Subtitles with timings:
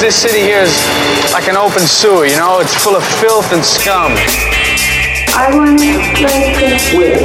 [0.00, 0.74] this city here is
[1.32, 2.60] like an open sewer, you know?
[2.60, 4.12] It's full of filth and scum.
[5.36, 6.92] I want to play this.
[6.92, 7.20] Where?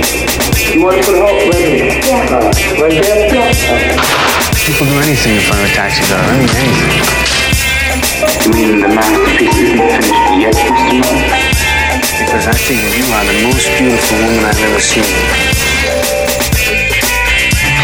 [0.72, 2.00] You want to put hope right here?
[2.00, 2.28] Yeah.
[2.32, 3.28] Uh, right there?
[3.28, 3.52] Yeah.
[4.64, 6.28] People do anything in front of a taxi driver.
[6.28, 6.96] I mean, anything.
[8.46, 11.02] You mean the masterpiece isn't finished yet, Mr.
[11.02, 11.28] Miller?
[12.20, 15.08] Because I think that you are the most beautiful woman I've ever seen.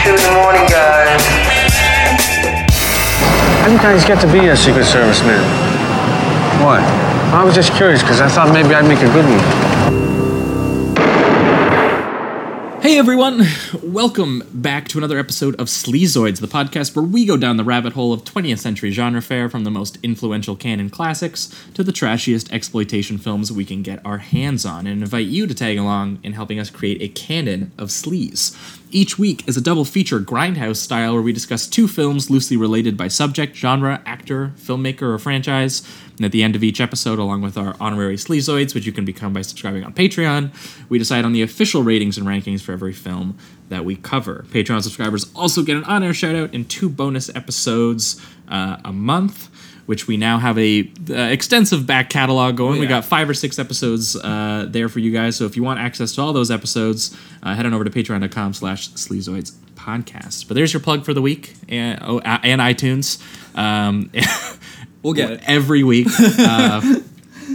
[0.05, 0.96] Two in the morning, guys.
[3.67, 5.43] How do you guys get to be a Secret Service man?
[6.63, 6.79] What?
[7.33, 10.06] I was just curious because I thought maybe I'd make a good one.
[12.87, 13.45] Hey everyone,
[13.83, 17.91] welcome back to another episode of Sleazoids, the podcast where we go down the rabbit
[17.91, 22.49] hole of 20th century genre fare from the most influential canon classics to the trashiest
[22.49, 26.31] exploitation films we can get our hands on and invite you to tag along in
[26.31, 28.55] helping us create a canon of sleaze.
[28.89, 32.95] Each week is a double feature grindhouse style where we discuss two films loosely related
[32.95, 35.85] by subject, genre, actor, filmmaker, or franchise.
[36.17, 39.05] And at the end of each episode, along with our honorary sleazoids, which you can
[39.05, 40.51] become by subscribing on Patreon,
[40.89, 43.37] we decide on the official ratings and rankings for every film
[43.69, 44.45] that we cover.
[44.49, 48.91] Patreon subscribers also get an on air shout out and two bonus episodes uh, a
[48.91, 49.49] month.
[49.85, 52.81] Which we now have a uh, extensive back catalog going.
[52.81, 52.89] We yeah.
[52.89, 55.37] got five or six episodes uh, there for you guys.
[55.37, 58.53] So if you want access to all those episodes, uh, head on over to patreon.com
[58.53, 60.49] slash sleazoids podcast.
[60.49, 63.21] But there's your plug for the week and, oh, and iTunes.
[63.55, 64.11] Um,
[65.03, 65.41] We'll get it.
[65.47, 66.07] every week.
[66.39, 67.01] Uh,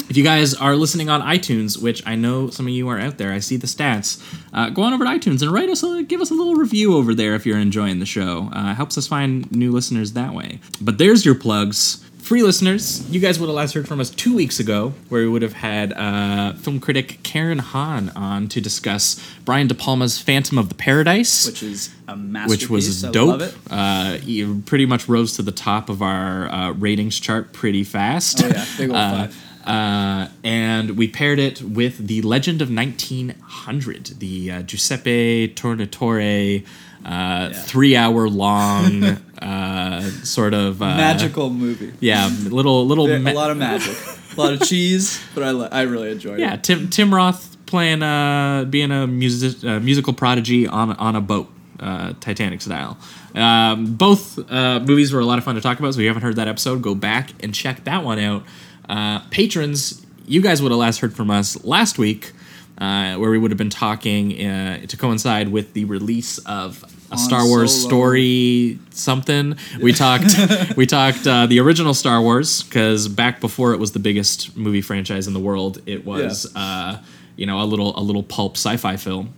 [0.08, 3.18] if you guys are listening on iTunes, which I know some of you are out
[3.18, 4.22] there, I see the stats.
[4.52, 6.96] Uh, go on over to iTunes and write us, a, give us a little review
[6.96, 8.50] over there if you're enjoying the show.
[8.52, 10.60] Uh, helps us find new listeners that way.
[10.80, 12.04] But there's your plugs.
[12.32, 15.28] Free listeners, you guys would have last heard from us two weeks ago, where we
[15.28, 20.56] would have had uh, film critic Karen Han on to discuss Brian De Palma's Phantom
[20.56, 22.70] of the Paradise Which is a masterpiece.
[22.70, 23.52] which was dope.
[23.70, 28.42] Uh, he pretty much rose to the top of our uh, ratings chart pretty fast.
[28.42, 29.68] Oh yeah, big old Uh, five.
[29.68, 36.64] uh, and we paired it with the Legend of 1900, the uh, Giuseppe Tornatore,
[37.04, 39.04] uh, three-hour long
[39.42, 41.92] uh, sort of uh, Magical movie.
[42.00, 43.96] Yeah, little little There- ma- a lot of magic,
[44.36, 46.48] a lot of cheese, but I li- I really enjoyed yeah.
[46.48, 46.50] it.
[46.50, 51.20] Yeah, Tim Tim Roth playing uh, being a music uh, musical prodigy on on a
[51.20, 51.48] boat,
[51.80, 52.96] uh, Titanic style.
[53.34, 55.94] Um, both uh, movies were a lot of fun to talk about.
[55.94, 58.42] So if you haven't heard that episode, go back and check that one out.
[58.88, 62.32] Uh, patrons, you guys would have last heard from us last week,
[62.82, 67.18] uh, where we would have been talking uh, to coincide with the release of a
[67.18, 67.88] Star Wars Solo.
[67.88, 69.56] story something.
[69.80, 70.34] We talked
[70.76, 74.80] we talked uh, the original Star Wars because back before it was the biggest movie
[74.82, 76.98] franchise in the world, it was uh,
[77.36, 79.34] you know a little a little pulp sci-fi film.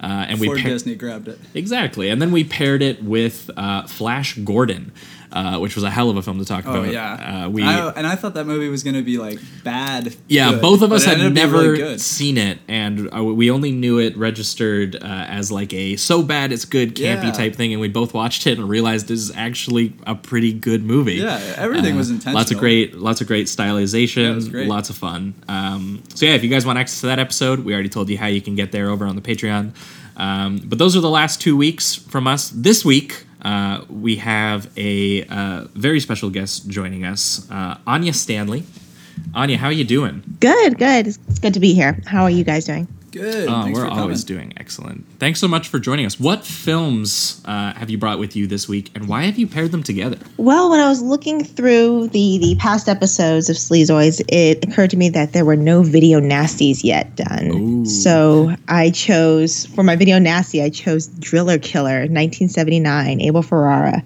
[0.00, 1.38] Uh, and Before we pair- Disney grabbed it.
[1.54, 4.92] exactly, and then we paired it with uh, Flash Gordon,
[5.32, 6.92] uh, which was a hell of a film to talk Oh about.
[6.92, 10.14] yeah, uh, we I, and I thought that movie was gonna be like bad.
[10.28, 13.22] yeah, good, both of us had ended up being never really seen it, and uh,
[13.22, 17.32] we only knew it registered uh, as like a so bad it's good campy Yeah.
[17.32, 20.82] type thing, and we both watched it and realized this is actually a pretty good
[20.84, 21.14] movie.
[21.16, 24.68] Yeah, everything was Lots of great, lots of great stylization, great.
[24.68, 25.34] lots of fun.
[25.48, 28.18] Um, so yeah, if you guys want access to that episode, we already told you
[28.18, 29.72] how you can get there over on the Patreon.
[30.16, 32.50] Um, but those are the last two weeks from us.
[32.54, 33.24] This week.
[33.42, 38.64] Uh, we have a uh, very special guest joining us, uh, Anya Stanley.
[39.34, 40.22] Anya, how are you doing?
[40.40, 41.06] Good, good.
[41.06, 42.00] It's it's good to be here.
[42.06, 42.86] How are you guys doing?
[43.10, 43.48] Good.
[43.48, 45.06] Thanks we're for always doing excellent.
[45.18, 46.20] Thanks so much for joining us.
[46.20, 49.72] What films uh, have you brought with you this week, and why have you paired
[49.72, 50.18] them together?
[50.36, 54.96] Well, when I was looking through the the past episodes of Sleazoids, it occurred to
[54.96, 57.46] me that there were no video nasties yet done.
[57.46, 57.86] Ooh.
[57.86, 60.62] So I chose for my video nasty.
[60.62, 64.02] I chose Driller Killer, 1979, Abel Ferrara,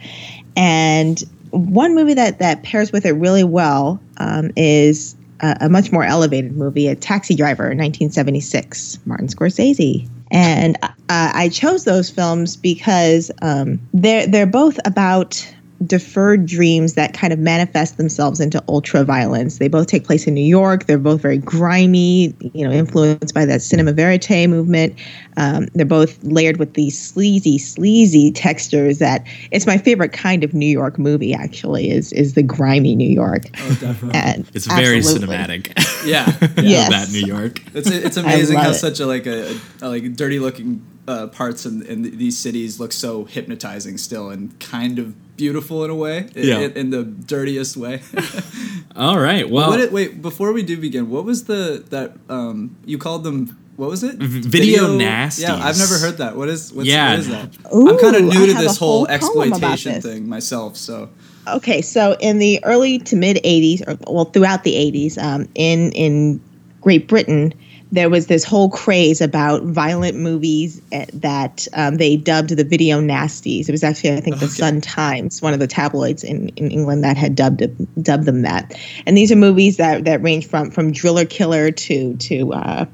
[0.56, 6.04] and one movie that that pairs with it really well um, is a, much more
[6.04, 10.08] elevated movie, A Taxi Driver, 1976, Martin Scorsese.
[10.30, 15.46] And uh, I chose those films because um, they're they're both about
[15.86, 19.58] deferred dreams that kind of manifest themselves into ultra violence.
[19.58, 20.86] They both take place in New York.
[20.86, 24.94] They're both very grimy, you know, influenced by that cinema verite movement.
[25.36, 28.98] Um, they're both layered with these sleazy, sleazy textures.
[28.98, 31.32] That it's my favorite kind of New York movie.
[31.34, 33.44] Actually, is is the grimy New York.
[33.58, 34.20] Oh, definitely.
[34.20, 35.28] And It's very absolutely.
[35.36, 36.06] cinematic.
[36.06, 36.26] Yeah.
[36.62, 36.90] Yes.
[36.90, 37.60] that New York.
[37.74, 38.74] It's it's amazing how it.
[38.74, 42.92] such a like a, a like dirty looking uh, parts in, in these cities look
[42.92, 46.26] so hypnotizing still and kind of beautiful in a way.
[46.36, 46.58] i- Yeah.
[46.60, 48.00] In, in the dirtiest way.
[48.96, 49.48] All right.
[49.48, 53.24] Well, what it, wait before we do begin, what was the that um you called
[53.24, 53.58] them?
[53.76, 54.16] What was it?
[54.16, 55.42] video nasties.
[55.42, 56.36] Yeah, I've never heard that.
[56.36, 57.10] What is what's, Yeah.
[57.10, 57.48] what is that?
[57.74, 60.04] Ooh, I'm kind of I new to this whole whole exploitation this.
[60.04, 60.76] thing myself.
[60.76, 61.08] So
[61.48, 65.90] Okay, so in the early to mid 80s, or well, throughout the 80s, um, in
[65.92, 66.40] in
[66.82, 67.52] Great Britain,
[67.92, 73.02] there was this whole craze about violent movies eh, that um, they dubbed the video
[73.02, 73.68] nasties.
[73.68, 77.04] It was actually, I think, the Sun Times, one of the tabloids in, in England,
[77.04, 77.62] that had dubbed
[78.02, 78.74] dubbed them that.
[79.04, 82.86] And these are movies that that range from from Driller Killer to to uh,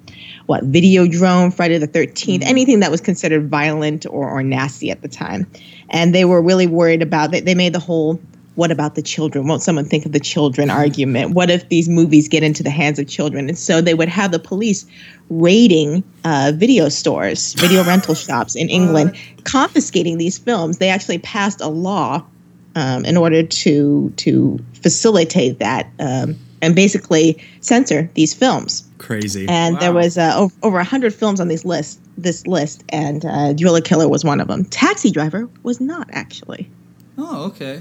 [0.46, 5.08] what Videodrome, Friday the 13th, anything that was considered violent or, or nasty at the
[5.08, 5.48] time.
[5.90, 7.44] And they were really worried about that.
[7.44, 8.20] They made the whole
[8.58, 9.46] what about the children?
[9.46, 11.30] Won't someone think of the children argument?
[11.30, 13.48] What if these movies get into the hands of children?
[13.48, 14.84] And so they would have the police
[15.30, 20.78] raiding uh, video stores, video rental shops in England, confiscating these films.
[20.78, 22.24] They actually passed a law
[22.74, 28.88] um, in order to to facilitate that um, and basically censor these films.
[28.98, 29.46] Crazy.
[29.48, 33.52] And there was uh, over, over 100 films on this list, this list, and uh,
[33.52, 34.64] Driller Killer was one of them.
[34.64, 36.68] Taxi Driver was not actually.
[37.16, 37.78] Oh, okay.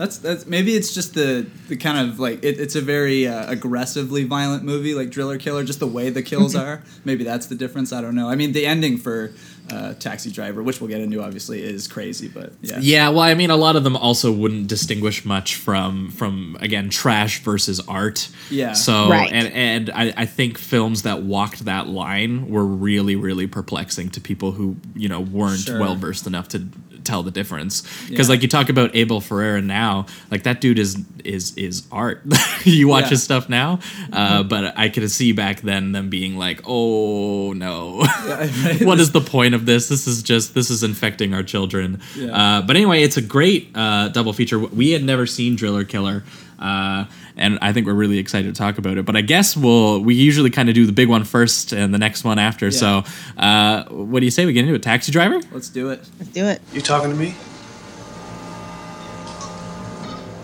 [0.00, 3.50] That's that's maybe it's just the the kind of like it, it's a very uh,
[3.50, 5.62] aggressively violent movie like Driller Killer.
[5.62, 6.82] Just the way the kills are.
[7.04, 7.92] Maybe that's the difference.
[7.92, 8.26] I don't know.
[8.30, 9.30] I mean, the ending for
[9.70, 12.28] uh, Taxi Driver, which we'll get into, obviously, is crazy.
[12.28, 16.10] But yeah, Yeah, well, I mean, a lot of them also wouldn't distinguish much from
[16.12, 18.30] from again trash versus art.
[18.50, 18.72] Yeah.
[18.72, 19.30] So Right.
[19.30, 24.20] and and I, I think films that walked that line were really really perplexing to
[24.22, 25.78] people who you know weren't Sure.
[25.78, 26.66] well versed enough to
[27.10, 27.82] tell the difference.
[28.08, 28.32] Because Yeah.
[28.34, 32.22] like you talk about Abel Ferrara now, like that dude is is is art.
[32.64, 33.10] you watch Yeah.
[33.10, 33.78] his stuff now,
[34.12, 38.00] uh, but I could see back then them being like, oh no.
[38.26, 38.80] right?
[38.88, 39.88] what is the point of this?
[39.88, 42.00] This is just this is infecting our children.
[42.16, 42.30] Yeah.
[42.40, 44.58] Uh, but anyway, it's a great uh, double feature.
[44.58, 46.22] We had never seen Driller Killer,
[46.58, 47.04] uh,
[47.36, 49.04] and I think we're really excited to talk about it.
[49.04, 51.98] But I guess we'll we usually kind of do the big one first and the
[51.98, 52.70] next one after.
[52.70, 53.02] So,
[53.36, 55.40] uh, what do you say we get into a taxi driver?
[55.52, 56.00] Let's do it.
[56.18, 56.60] Let's do it.
[56.72, 57.34] You talking to me?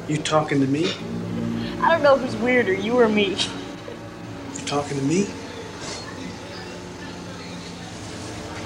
[0.08, 0.91] You talking to me?
[1.82, 3.32] I don't know who's weirder, you or me.
[3.35, 5.26] You talking to me?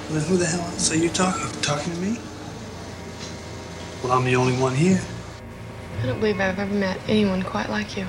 [0.06, 1.50] Well, then who the hell else are you talking?
[1.62, 2.18] Talking to me?
[4.04, 5.00] Well, I'm the only one here.
[6.00, 8.06] I don't believe I've ever met anyone quite like you.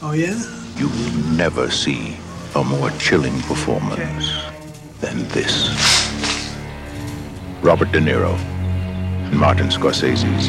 [0.00, 0.40] Oh, yeah?
[0.76, 2.16] You will never see
[2.54, 4.30] a more chilling performance
[5.00, 5.74] than this.
[7.62, 8.51] Robert De Niro and
[9.32, 10.48] Martin Scorsese's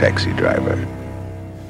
[0.00, 0.86] Taxi Driver.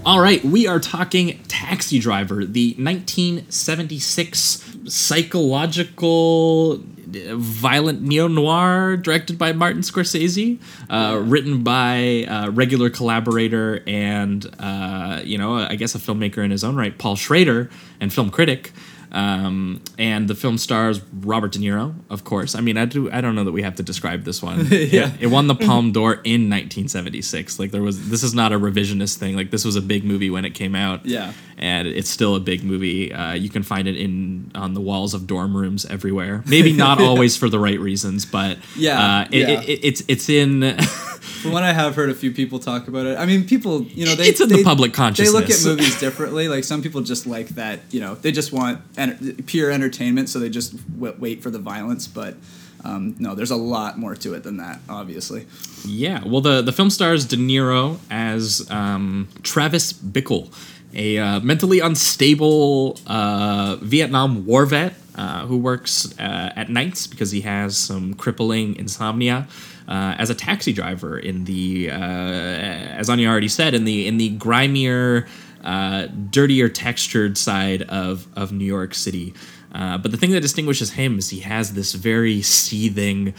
[0.05, 9.39] All right, we are talking Taxi Driver, the 1976 psychological uh, violent neo noir directed
[9.39, 15.95] by Martin Scorsese, uh, written by uh, regular collaborator and uh, you know I guess
[15.95, 17.69] a filmmaker in his own right, Paul Schrader,
[18.01, 18.73] and film critic.
[19.17, 22.55] Um, and the film stars Robert De Niro, of course.
[22.55, 23.11] I mean, I do.
[23.11, 24.67] I don't know that we have to describe this one.
[24.71, 25.15] Yeah.
[25.15, 27.59] it, it won the Palme d'Or in 1976.
[27.59, 28.11] Like there was.
[28.11, 29.35] This is not a revisionist thing.
[29.35, 31.07] Like this was a big movie when it came out.
[31.07, 31.33] Yeah.
[31.57, 33.13] and it's still a big movie.
[33.13, 36.43] Uh, you can find it in on the walls of dorm rooms everywhere.
[36.47, 39.61] Maybe not always for the right reasons, but Yeah, uh, it, yeah.
[39.63, 40.77] It, it, it's it's in.
[41.43, 43.19] From what I have heard, a few people talk about it.
[43.19, 45.99] I mean, people, you know, they It's in the they- public They look at movies
[46.01, 46.49] differently.
[46.49, 50.39] Like some people just like that, you know, they just want enter- pure entertainment, so
[50.39, 52.07] they just w- wait for the violence.
[52.07, 52.37] But
[52.85, 55.47] um, no, there's a lot more to it than that, obviously.
[55.85, 60.53] Yeah, well, the, the film stars De Niro as um, Travis Bickle,
[60.97, 67.31] a uh, mentally unstable uh, Vietnam war vet uh, who works uh, at nights because
[67.31, 69.47] he has some crippling insomnia.
[69.87, 74.17] Uh, as a taxi driver in the, uh, as Anya already said, in the in
[74.17, 75.29] the grimier,
[76.31, 79.33] dirtier textured side of of New York City.
[79.73, 83.33] But the thing that distinguishes him is he has this very seething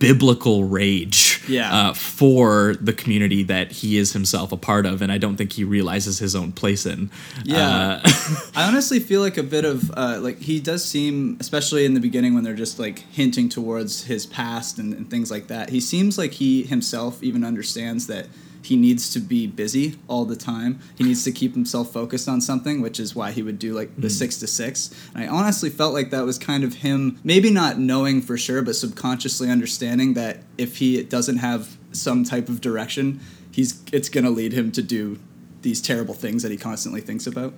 [0.00, 1.72] biblical rage Yeah.
[1.72, 5.52] uh, for the community that he is himself a part of, and I don't think
[5.52, 7.10] he realizes his own place in.
[7.44, 8.00] Yeah.
[8.04, 8.10] Uh,
[8.56, 12.00] I honestly feel like a bit of uh, like he does seem, especially in the
[12.00, 15.70] beginning when they're just like hinting towards his past and, and things like that.
[15.70, 18.26] He seems like he himself even understands that
[18.62, 20.80] he needs to be busy all the time.
[20.96, 23.94] He needs to keep himself focused on something, which is why he would do like
[23.96, 24.10] the mm.
[24.10, 24.94] six to six.
[25.14, 28.62] And I honestly felt like that was kind of him, maybe not knowing for sure,
[28.62, 34.30] but subconsciously understanding that if he doesn't have some type of direction, he's it's gonna
[34.30, 35.18] lead him to do
[35.62, 37.54] these terrible things that he constantly thinks about.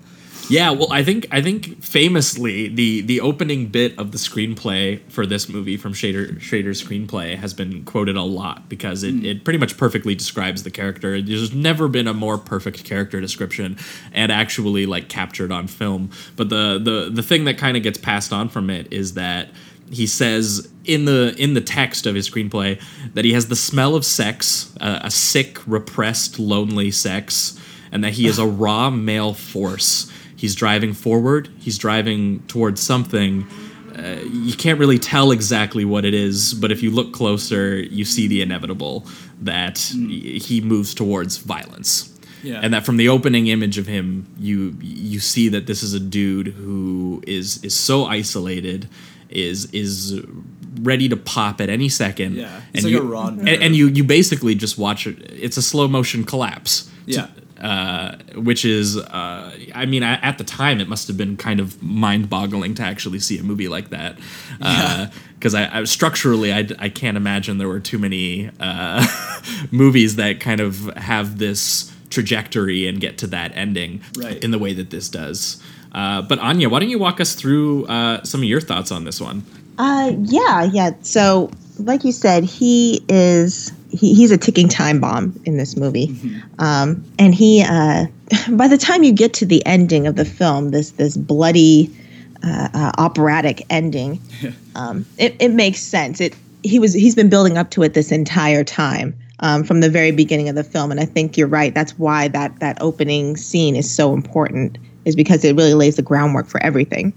[0.48, 5.24] Yeah, well, I think I think famously the the opening bit of the screenplay for
[5.24, 9.58] this movie from Schrader Schrader's screenplay has been quoted a lot because it, it pretty
[9.58, 11.22] much perfectly describes the character.
[11.22, 13.78] There's never been a more perfect character description
[14.12, 16.10] and actually like captured on film.
[16.36, 19.48] But the the the thing that kind of gets passed on from it is that
[19.90, 22.80] he says in the in the text of his screenplay
[23.14, 27.60] that he has the smell of sex, uh, a sick, repressed, lonely sex,
[27.92, 30.10] and that he is a raw male force.
[30.42, 31.48] He's driving forward.
[31.60, 33.46] He's driving towards something.
[33.96, 38.04] Uh, you can't really tell exactly what it is, but if you look closer, you
[38.04, 39.06] see the inevitable
[39.40, 42.12] that he moves towards violence.
[42.42, 42.58] Yeah.
[42.60, 46.00] And that from the opening image of him, you you see that this is a
[46.00, 48.88] dude who is is so isolated,
[49.28, 50.20] is is
[50.80, 52.34] ready to pop at any second.
[52.34, 55.18] Yeah, and like you, and, and you you basically just watch it.
[55.30, 56.90] It's a slow motion collapse.
[57.06, 57.28] Yeah.
[57.62, 61.60] Uh, which is, uh, I mean, at at the time, it must have been kind
[61.60, 64.16] of mind-boggling to actually see a movie like that.
[64.58, 69.06] Because I, I structurally, I, I can't imagine there were too many uh,
[69.70, 74.42] movies that kind of have this trajectory and get to that ending Right.
[74.42, 75.62] in the way that this does.
[75.92, 79.04] Uh, but Anya, why don't you walk us through uh, some of your thoughts on
[79.04, 79.44] this one?
[79.78, 80.90] Uh, yeah, yeah.
[81.02, 86.16] So, like you said, he is he, he's a ticking time bomb in this movie,
[86.58, 87.62] um, and he.
[87.62, 88.06] Uh,
[88.50, 91.90] by the time you get to the ending of the film, this this bloody,
[92.42, 94.20] uh, uh, operatic ending,
[94.74, 96.20] um, it, it makes sense.
[96.20, 99.14] It he was he's been building up to it this entire time.
[99.40, 101.74] Um, from the very beginning of the film, and I think you're right.
[101.74, 106.02] That's why that that opening scene is so important, is because it really lays the
[106.02, 107.12] groundwork for everything.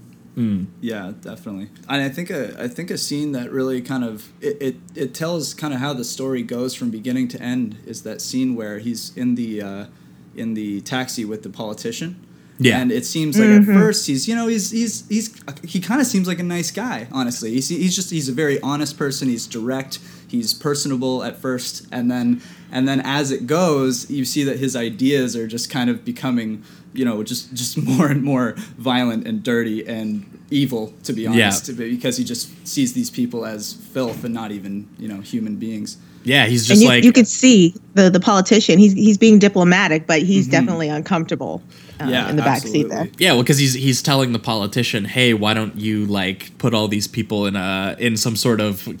[0.82, 1.70] Yeah, definitely.
[1.88, 5.14] And I think a I think a scene that really kind of it, it, it
[5.14, 8.78] tells kind of how the story goes from beginning to end is that scene where
[8.78, 9.86] he's in the uh,
[10.34, 12.22] in the taxi with the politician.
[12.58, 12.78] Yeah.
[12.78, 16.06] And it seems like at first he's you know he's he's he's he kind of
[16.06, 19.46] seems like a nice guy honestly he's he's just he's a very honest person he's
[19.46, 22.40] direct he's personable at first and then
[22.72, 26.64] and then as it goes you see that his ideas are just kind of becoming
[26.96, 31.38] you know just just more and more violent and dirty and evil to be honest
[31.38, 31.46] Yeah.
[31.46, 35.56] honest because he just sees these people as filth and not even you know human
[35.56, 38.78] beings Yeah, he's and just you, like you could see the the politician.
[38.78, 42.10] He's he's being diplomatic, but he's definitely uncomfortable uh, Mm-hmm.
[42.10, 43.08] Yeah, in the back seat there.
[43.18, 46.88] Yeah, well, because he's he's telling the politician, "Hey, why don't you like put all
[46.88, 48.94] these people in a in some sort of a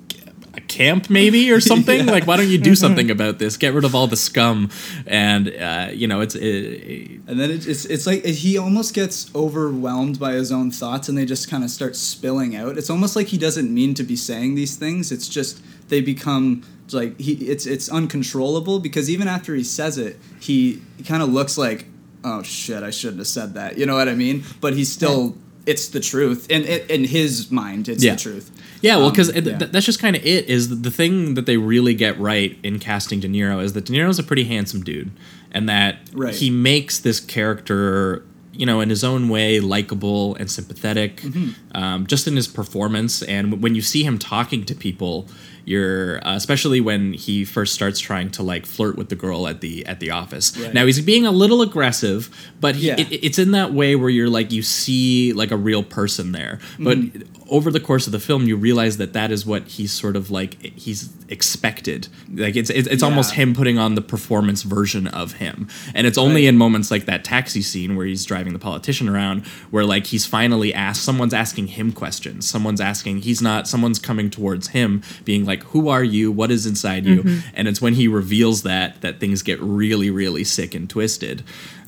[0.76, 2.06] camp, maybe or something?
[2.06, 3.56] Like, why don't you do something about this?
[3.56, 4.70] Get rid of all the scum."
[5.06, 9.34] And uh, you know, it's it, And then it, it's it's like he almost gets
[9.34, 12.76] overwhelmed by his own thoughts, and they just kind of start spilling out.
[12.78, 15.10] It's almost like he doesn't mean to be saying these things.
[15.12, 20.16] It's just they become like he it's it's uncontrollable because even after he says it,
[20.40, 21.86] he, he kind of looks like
[22.24, 23.78] oh shit, I shouldn't have said that.
[23.78, 24.42] You know what I mean?
[24.60, 25.36] But he's still.
[25.64, 28.14] It's the truth, and in, in his mind, it's Yeah.
[28.14, 28.50] the truth.
[28.82, 29.58] Yeah, well, Um, because yeah.
[29.58, 30.48] that's just kind of it.
[30.48, 33.92] Is the thing that they really get right in casting De Niro is that De
[33.92, 35.10] Niro's a pretty handsome dude,
[35.52, 36.34] and that Right.
[36.34, 41.48] he makes this character, you know, in his own way, likable and sympathetic, Mm-hmm.
[41.76, 43.22] um, just in his performance.
[43.22, 45.28] And when you see him talking to people,
[45.64, 49.60] you're uh, especially when he first starts trying to like flirt with the girl at
[49.60, 50.56] the at the office.
[50.56, 50.72] Right.
[50.72, 52.30] Now he's being a little aggressive,
[52.60, 53.00] but he, Yeah.
[53.00, 56.60] it, it's in that way where you're like you see like a real person there,
[56.78, 57.35] but Mm-hmm.
[57.48, 60.30] Over the course of the film, you realize that that is what he's sort of
[60.30, 62.08] like he's expected.
[62.32, 66.18] Like it's it's, it's almost him putting on the performance version of him, and it's
[66.18, 66.48] only Right.
[66.48, 70.26] in moments like that taxi scene where he's driving the politician around, where like he's
[70.26, 75.44] finally asked, someone's asking him questions, someone's asking, he's not, someone's coming towards him, being
[75.44, 76.32] like, "Who are you?
[76.32, 77.48] What is inside you?" Mm-hmm.
[77.54, 81.42] And it's when he reveals that that things get really really sick and twisted.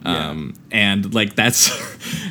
[0.04, 1.70] Um, and like that's,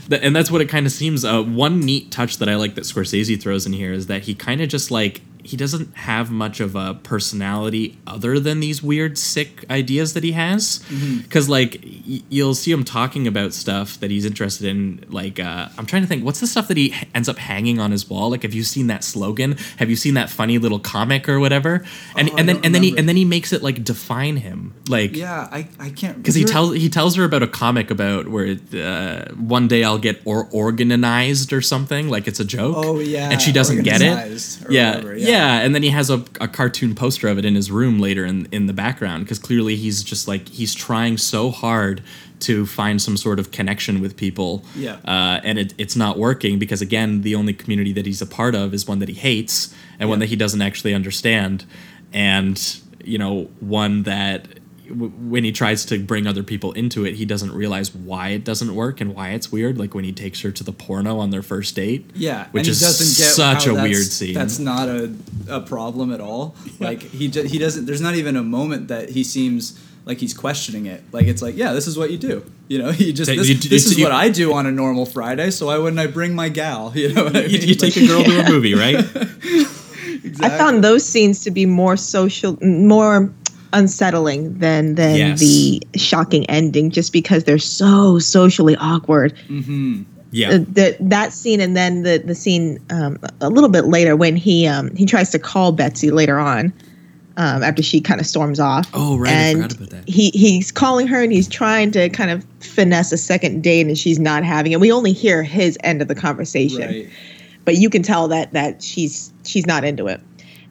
[0.11, 1.25] and that's what it kind of seems.
[1.25, 4.35] Uh, one neat touch that I like that Scorsese throws in here is that he
[4.35, 9.17] kind of just like he doesn't have much of a personality other than these weird
[9.17, 10.83] sick ideas that he has.
[11.23, 15.05] Because like y- you'll see him talking about stuff that he's interested in.
[15.09, 17.79] Like uh, I'm trying to think, what's the stuff that he h- ends up hanging
[17.79, 18.29] on his wall?
[18.31, 19.55] Like have you seen that slogan?
[19.77, 21.85] Have you seen that funny little comic or whatever?
[22.15, 24.73] And Oh, and then and then he and then he makes it like define him.
[24.89, 28.27] Like Yeah, I, I can't because he tells he tells her about a comic about
[28.27, 32.75] where uh, one day I'll get or organized or something like it's a joke.
[32.77, 34.65] Oh, yeah, and she doesn't get it.
[34.65, 35.36] or Yeah, whatever, yeah, yeah.
[35.37, 38.47] And then he has a, a cartoon poster of it in his room later in
[38.51, 42.01] in the background because clearly he's just like he's trying so hard
[42.39, 44.63] to find some sort of connection with people.
[44.75, 44.97] Yeah.
[45.05, 48.55] uh, and it, it's not working because again the only community that he's a part
[48.55, 51.65] of is one that he hates and one that he doesn't actually understand,
[52.13, 54.47] and you know one that
[54.87, 58.43] w- when he tries to bring other people into it, he doesn't realize why it
[58.43, 59.77] doesn't work and why it's weird.
[59.77, 62.09] Like when he takes her to the porno on their first date.
[62.15, 64.33] Yeah, which and is doesn't get such a weird scene.
[64.33, 65.13] That's not a,
[65.49, 66.55] a problem at all.
[66.79, 67.85] Like he ju- he doesn't.
[67.85, 71.03] There's not even a moment that he seems like he's questioning it.
[71.11, 72.43] Like it's like, yeah, this is what you do.
[72.69, 74.71] You know, you just this, you- this you- is you- what I do on a
[74.71, 75.51] normal Friday.
[75.51, 76.91] So why wouldn't I bring my gal?
[76.95, 77.61] You know, what I mean?
[77.61, 78.95] you take a girl to a movie, right?
[80.39, 83.31] I found those scenes to be more social, more
[83.73, 85.39] unsettling than than Yes.
[85.39, 89.33] the shocking ending, just because they're so socially awkward.
[90.31, 90.49] Yeah.
[90.49, 94.35] Uh, the, that scene and then the the scene um, a little bit later when
[94.35, 96.73] he um, he tries to call Betsy later on
[97.37, 98.89] um, after she kind of storms off.
[98.93, 100.09] Oh, right, I And forgot about that.
[100.09, 103.97] He he's calling her and he's trying to kind of finesse a second date and
[103.97, 104.81] she's not having it.
[104.81, 107.09] We only hear his end of the conversation right.
[107.63, 110.19] but you can tell that that she's she's not into it.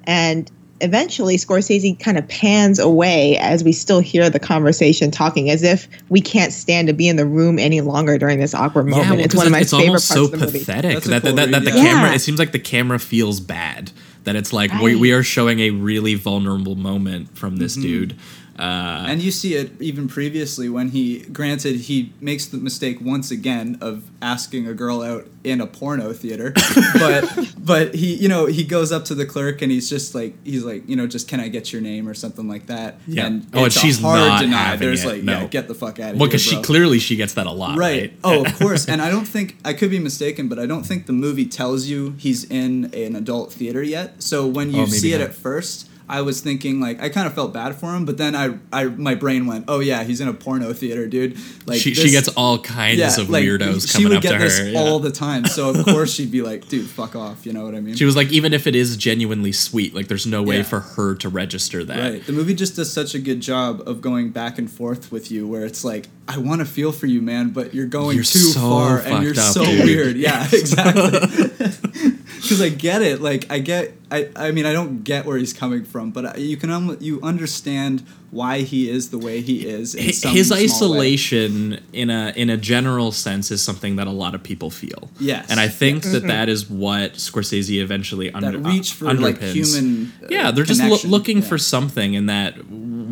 [0.05, 5.63] And eventually Scorsese kind of pans away as we still hear the conversation talking as
[5.63, 9.11] if we can't stand to be in the room any longer during this awkward moment.
[9.11, 11.07] well, it's 'cause one of my it's favorite almost parts so of the pathetic That's
[11.07, 11.83] a that, that, cool that, that the yeah.
[11.83, 12.13] camera.
[12.15, 13.91] It seems like the camera feels bad.
[14.25, 14.99] That it's like we, Right.
[15.01, 17.59] we are showing a really vulnerable moment from Mm-hmm.
[17.63, 18.17] this dude.
[18.59, 23.31] Uh, And you see it even previously when he, granted, he makes the mistake once
[23.31, 26.53] again of asking a girl out in a porno theater,
[26.99, 27.23] but
[27.59, 30.65] but he, you know, he goes up to the clerk and he's just like, he's
[30.65, 32.99] like, you know, just can I get your name or something like that?
[33.07, 33.27] Yeah.
[33.27, 34.77] And Oh, and she's hard not deny.
[34.77, 35.41] There's it, like, no.
[35.43, 37.53] yeah, get the fuck out of well, here, because she clearly she gets that a
[37.53, 37.87] lot, right?
[38.01, 38.13] Right.
[38.25, 38.89] Oh, of course.
[38.89, 41.87] And I don't think I could be mistaken, but I don't think the movie tells
[41.87, 44.23] you he's in an adult theater yet.
[44.23, 47.35] So when you Oh, see it at first, I was thinking like I kind of
[47.35, 50.29] felt bad for him, but then I, I my brain went, oh yeah, he's in
[50.29, 51.37] a porno theater, dude.
[51.67, 54.33] Like she, she gets all kinds yeah, of like, weirdos she coming would up get
[54.33, 54.69] to this her.
[54.69, 54.79] yeah.
[54.79, 55.47] all the time.
[55.47, 57.45] So of course she'd be like, dude, fuck off.
[57.45, 57.97] You know what I mean?
[57.97, 60.63] She was like, even if it is genuinely sweet, like there's no way Yeah.
[60.63, 61.99] for her to register that.
[62.13, 62.25] Right.
[62.27, 65.47] The movie just does such a good job of going back and forth with you,
[65.49, 68.39] where it's like, I want to feel for you, man, but you're going You're too
[68.39, 69.85] so far and you're up, so dude.
[69.85, 70.17] weird.
[70.17, 71.73] Yeah, exactly.
[72.37, 73.21] Because I get it.
[73.21, 73.95] Like I get.
[74.11, 74.29] I.
[74.37, 76.71] I mean, I don't get where he's coming from, but you can.
[76.71, 79.95] Um, you understand why he is the way he is.
[79.97, 80.65] In some His small way.
[80.65, 85.11] isolation, in a in a general sense, is something that a lot of people feel.
[85.19, 85.51] Yes.
[85.51, 89.53] and I think that that is what Scorsese eventually That reach for uh, like underpins.
[89.77, 90.13] human.
[90.23, 91.11] uh, yeah, they're just loo- connection.
[91.11, 91.49] looking Yeah.
[91.49, 92.55] for something, and that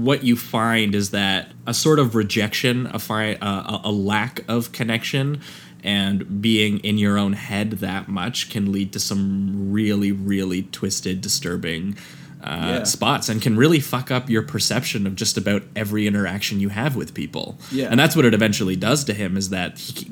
[0.04, 4.73] what you find is that a sort of rejection, a fi- uh, a, lack of
[4.73, 5.40] connection,
[5.82, 11.20] and being in your own head that much can lead to some really, really twisted,
[11.20, 11.96] disturbing.
[12.42, 12.85] Uh, Yeah.
[12.85, 16.94] spots and can really fuck up your perception of just about every interaction you have
[16.94, 17.59] with people.
[17.72, 17.88] Yeah.
[17.90, 20.11] And that's what it eventually does to him is that he,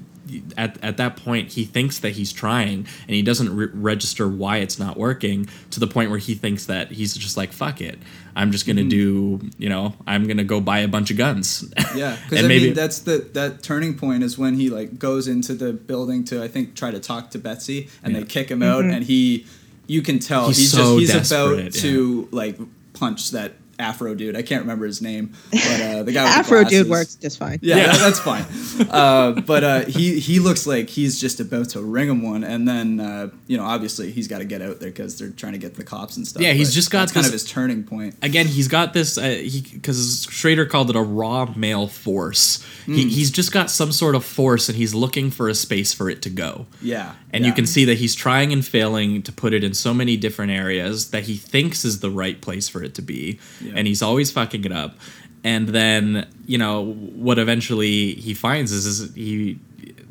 [0.57, 4.59] at, at that point he thinks that he's trying and he doesn't re- register why
[4.59, 7.99] it's not working to the point where he thinks that he's just like fuck it.
[8.35, 9.41] I'm just gonna mm-hmm.
[9.41, 11.73] do you know i'm gonna go buy a bunch of guns.
[11.95, 15.29] Yeah, because I maybe mean that's the that turning point is when he like goes
[15.29, 18.21] into the building to I think try to talk to Betsy and Yeah.
[18.21, 18.95] they kick him out mm-hmm.
[18.95, 19.47] and he
[19.87, 22.59] you can tell He's he's, so just he's about desperate, to like
[22.95, 24.37] punch that Afro dude.
[24.37, 27.39] I can't remember his name, but uh, the guy with the Afro dude works just
[27.39, 27.59] fine.
[27.63, 27.87] Yeah, Yeah.
[27.93, 28.45] that- that's fine.
[28.91, 32.67] Uh, but uh, he he looks like he's just about to ring him one, and
[32.69, 35.59] then uh, you know obviously he's got to get out there because they're trying to
[35.59, 36.43] get the cops and stuff.
[36.43, 38.17] Yeah, he's just got that's kind of his turning point.
[38.23, 42.95] again he's got this uh, he because schrader called it a raw male force Hmm.
[42.95, 46.11] he, he's just got some sort of force and he's looking for a space for
[46.11, 49.53] it to go Yeah, and you can see that he's trying and failing to put
[49.53, 52.95] it in so many different areas that he thinks is the right place for it
[52.97, 53.75] to be Yeah.
[53.77, 54.97] and he's always fucking it up.
[55.45, 59.59] And then you know what eventually he finds is, is he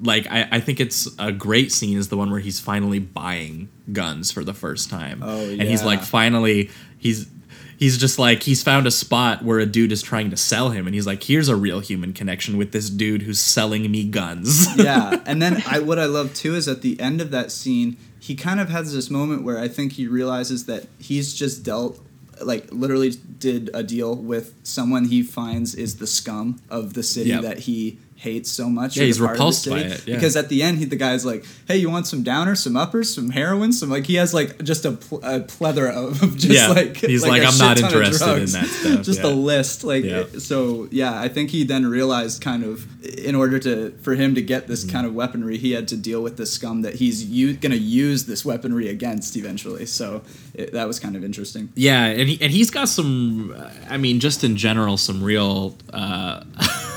[0.01, 3.69] like I, I think it's a great scene is the one where he's finally buying
[3.91, 5.21] guns for the first time.
[5.23, 7.27] Oh, and he's like finally he's
[7.77, 10.85] he's just like he's found a spot where a dude is trying to sell him.
[10.85, 14.75] And he's like here's a real human connection with this dude who's selling me guns.
[14.77, 17.97] Yeah, and then I what I love too is at the end of that scene,
[18.19, 21.99] he kind of has this moment where I think he realizes that he's just dealt
[22.45, 27.30] like literally did a deal with someone he finds is the scum of the city
[27.30, 27.41] Yep.
[27.43, 28.95] that he hates so much.
[28.97, 30.15] Yeah, he's the part of the repulsed by it, yeah.
[30.15, 33.13] Because at the end, he, the guy's like, "Hey, you want some downers, some uppers,
[33.13, 36.53] some heroin, some like." He has like just a, pl- a plethora of, of just
[36.53, 36.67] Yeah.
[36.69, 39.29] like He's a like, "I'm not interested in that stuff, just yeah.
[39.29, 40.25] a list, like Yeah.
[40.38, 40.88] so.
[40.91, 42.86] Yeah, I think he then realized kind of
[43.25, 46.21] in order to for him to get this kind of weaponry, he had to deal
[46.21, 49.86] with the scum that he's u- gonna use this weaponry against eventually.
[49.88, 50.21] So
[50.53, 51.69] it, that was kind of interesting.
[51.75, 53.51] Yeah, and he and he's got some.
[53.57, 55.75] uh, I mean, just in general, some real.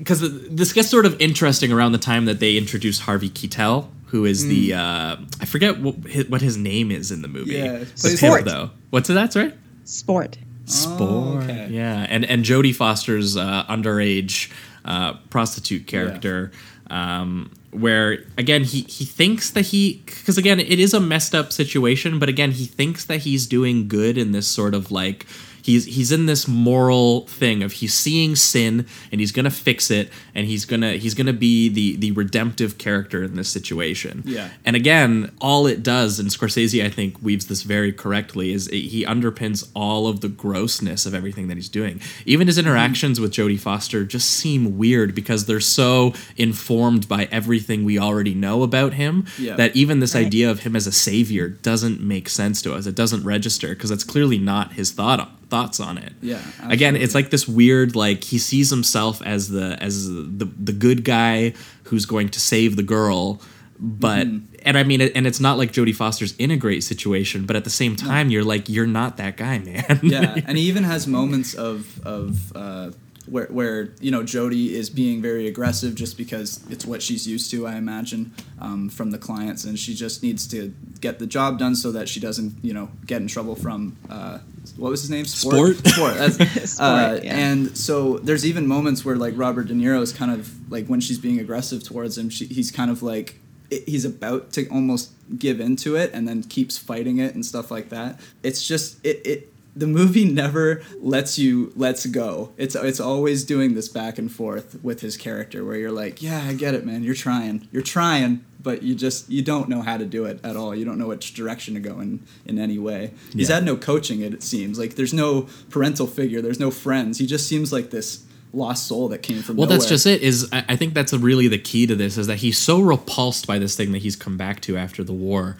[0.00, 4.24] Because this gets sort of interesting around the time that they introduce Harvey Keitel, who
[4.24, 4.72] is the.
[4.74, 7.52] Uh, I forget what his, what his name is in the movie.
[7.52, 8.44] Yeah, It's plays- him, Sport.
[8.46, 8.70] though.
[8.90, 9.12] What's it?
[9.14, 9.54] That's right.
[9.84, 10.38] Sport.
[10.64, 11.42] Sport.
[11.44, 11.68] okay.
[11.70, 14.50] Yeah, and and Jodie Foster's uh, underage
[14.84, 16.50] uh, prostitute character,
[16.88, 21.52] um, where again he he thinks that he because again it is a messed up
[21.52, 25.26] situation, but again he thinks that he's doing good in this sort of like
[25.62, 30.10] he's he's in this moral thing of he's seeing sin and he's gonna fix it
[30.34, 34.22] and he's gonna he's gonna be the the redemptive character in this situation.
[34.26, 34.50] Yeah.
[34.64, 38.76] And again, all it does, and Scorsese I think weaves this very correctly, is it,
[38.78, 42.00] he underpins all of the grossness of everything that he's doing.
[42.26, 47.84] Even his interactions with Jodie Foster just seem weird because they're so informed by everything
[47.84, 49.56] we already know about him Yeah.
[49.56, 50.26] that even this Right.
[50.26, 52.86] idea of him as a savior doesn't make sense to us.
[52.86, 56.12] It doesn't register because that's clearly not his thought thoughts on it.
[56.22, 60.72] Yeah, Again, it's like this weird like he sees himself as the as the the
[60.72, 61.52] good guy
[61.84, 63.40] who's going to save the girl,
[63.78, 64.46] but Mm-hmm.
[64.68, 67.64] and I mean and it's not like Jodie Foster's in a great situation, but at
[67.64, 70.00] the same time you're like you're not that guy, man.
[70.02, 72.90] yeah, and he even has moments of of uh,
[73.26, 77.50] where where you know Jodie is being very aggressive just because it's what she's used
[77.50, 81.58] to, I imagine, um, from the clients, and she just needs to get the job
[81.58, 83.96] done so that she doesn't you know get in trouble from.
[84.08, 84.38] Uh,
[84.76, 85.24] what was his name?
[85.24, 85.76] Sport?
[85.86, 86.14] Sport.
[86.16, 87.36] That's, uh, yeah.
[87.36, 91.00] And so there's even moments where like Robert De Niro is kind of like when
[91.00, 93.36] she's being aggressive towards him, she, he's kind of like
[93.70, 97.88] he's about to almost give into it and then keeps fighting it and stuff like
[97.90, 98.20] that.
[98.42, 102.52] It's just it it the movie never lets you let's go.
[102.56, 106.42] It's it's always doing this back and forth with his character where you're like, yeah,
[106.44, 107.02] I get it, man.
[107.02, 107.68] You're trying.
[107.70, 110.74] You're trying, but you just you don't know how to do it at all.
[110.74, 113.12] You don't know which direction to go in in any way.
[113.32, 114.78] He's had no coaching it it seems.
[114.78, 117.18] Like there's no parental figure, there's no friends.
[117.18, 120.22] He just seems like this lost soul that came from Well, that's just it.
[120.22, 123.46] Is I I think that's really the key to this is that he's so repulsed
[123.46, 125.56] by this thing that he's come back to after the war.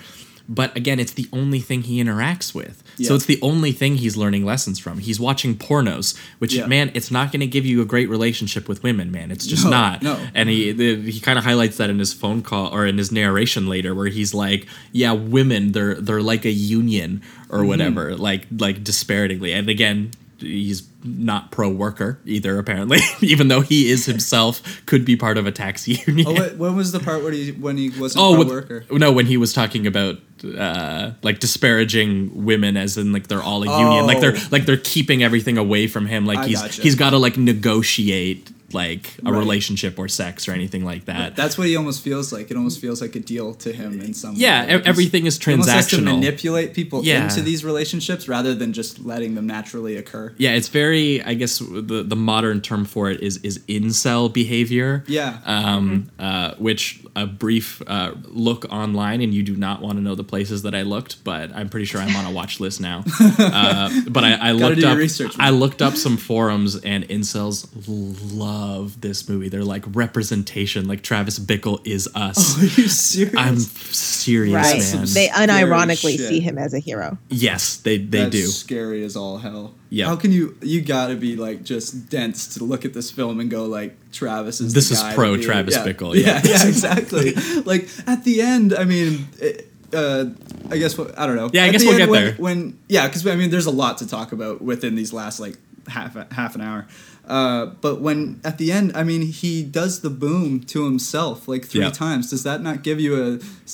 [0.53, 2.83] But again, it's the only thing he interacts with.
[3.01, 4.99] So it's the only thing he's learning lessons from.
[4.99, 6.67] He's watching pornos, which Yeah.
[6.67, 9.31] man, it's not going to give you a great relationship with women, man.
[9.31, 10.03] It's just No, not.
[10.03, 10.19] no.
[10.35, 13.13] And he the, he kind of highlights that in his phone call or in his
[13.13, 17.55] narration later, where he's like, "Yeah, women, they're they're like a union Mm-hmm.
[17.57, 20.11] or whatever, like like disparagingly." And again,
[20.41, 25.47] he's not pro worker either apparently even though he is himself could be part of
[25.47, 28.35] a taxi union Oh, what, when was the part where he when he wasn't oh
[28.35, 28.85] pro worker?
[28.91, 30.19] no when he was talking about
[30.59, 34.49] uh like disparaging women as in like they're all a union like they're Oh.
[34.51, 36.83] like they're keeping everything away from him like I he's gotcha.
[36.83, 39.39] he's got to like negotiate like a Right.
[39.39, 42.51] relationship or sex or anything like that That's what he almost feels like.
[42.51, 44.75] It almost feels like a deal to him in some Yeah, way.
[44.75, 46.05] Like everything is he almost has to transactional.
[46.21, 47.25] manipulate people Yeah.
[47.25, 50.33] into these relationships rather than just letting them naturally occur.
[50.39, 51.23] Yeah, it's very.
[51.23, 55.05] I guess the the modern term for it is is incel behavior.
[55.07, 55.39] Yeah.
[55.45, 60.15] Um, uh, which a brief uh, look online, and you do not want to know
[60.15, 63.05] the places that I looked, but I'm pretty sure I'm on a watch list now.
[63.61, 64.97] Uh, but I, I looked up.
[64.99, 68.60] research, I looked up some forums, and incels love
[69.01, 69.49] this movie.
[69.49, 70.87] They're like representation.
[70.89, 72.59] Like Travis Bickle is us.
[72.63, 73.35] Are you serious?
[73.37, 74.95] I'm serious, Right.
[74.95, 75.07] man.
[75.13, 76.29] They unironically shit.
[76.29, 77.19] see him as a hero.
[77.29, 78.47] yes, they they That's do.
[78.47, 79.75] scary as all hell.
[79.89, 80.07] Yeah.
[80.07, 80.57] How can you?
[80.63, 84.61] You gotta be like just dense to look at this film and go like Travis
[84.61, 84.73] is.
[84.75, 85.85] This the is guy pro Travis yeah.
[85.85, 86.63] Bickle, Yeah, yeah.
[86.63, 87.33] yeah, exactly.
[87.65, 89.29] like at the end, I mean.
[89.39, 90.27] It, uh,
[90.71, 91.51] I guess what I don't know.
[91.53, 92.35] Yeah, I At guess we'll end get when, there.
[92.35, 95.57] When yeah, because I mean, there's a lot to talk about within these last like
[95.89, 96.87] half half an hour.
[97.27, 101.65] Uh, but when at the end, I mean, he does the boom to himself like
[101.65, 101.91] three Yeah.
[101.91, 102.31] times.
[102.31, 103.15] Does that not give you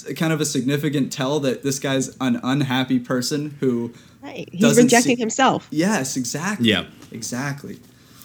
[0.06, 3.92] a, a kind of a significant tell that this guy's an unhappy person who?
[4.22, 4.48] Right.
[4.52, 5.68] He's rejecting see- himself.
[5.70, 6.68] Yes, exactly.
[6.68, 6.86] Yeah.
[7.12, 7.78] exactly.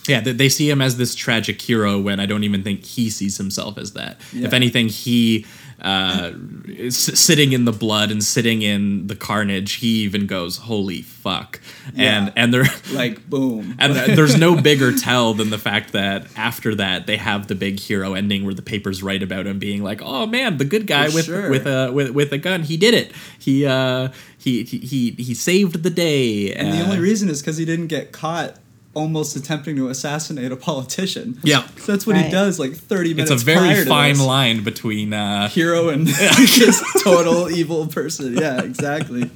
[0.08, 3.10] Yeah, they, they see him as this tragic hero when I don't even think he
[3.12, 4.20] sees himself as that.
[4.34, 4.48] Yeah.
[4.48, 5.46] If anything, he
[5.82, 6.32] uh,
[6.90, 9.74] sitting in the blood and sitting in the carnage.
[9.74, 11.60] He even goes, "Holy fuck!"
[11.96, 12.18] Yeah.
[12.26, 13.76] And and they're Like boom.
[13.80, 17.80] and there's no bigger tell than the fact that after that they have the big
[17.80, 21.08] hero ending where the papers write about him being like, "Oh man, the good guy
[21.10, 21.50] For with sure.
[21.50, 23.12] with a with, with a gun, he did it.
[23.40, 27.42] He uh he he he, he saved the day." and the Uh, only reason is
[27.42, 28.58] because he didn't get caught
[28.94, 31.40] almost attempting to assassinate a politician.
[31.44, 35.14] Yeah, that's what he does like 30 minutes it's a very prior fine line between
[35.14, 38.38] uh Hero and this total evil person.
[38.38, 39.30] Yeah, exactly.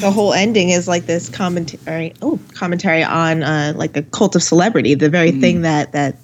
[0.00, 2.14] The whole ending is like this commentary.
[2.22, 4.94] Oh, commentary on uh, like a cult of celebrity.
[4.94, 6.16] The very thing that that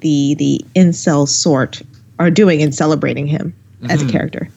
[0.00, 1.82] the the incel sort
[2.18, 3.54] are doing in celebrating him
[3.88, 4.48] as a character.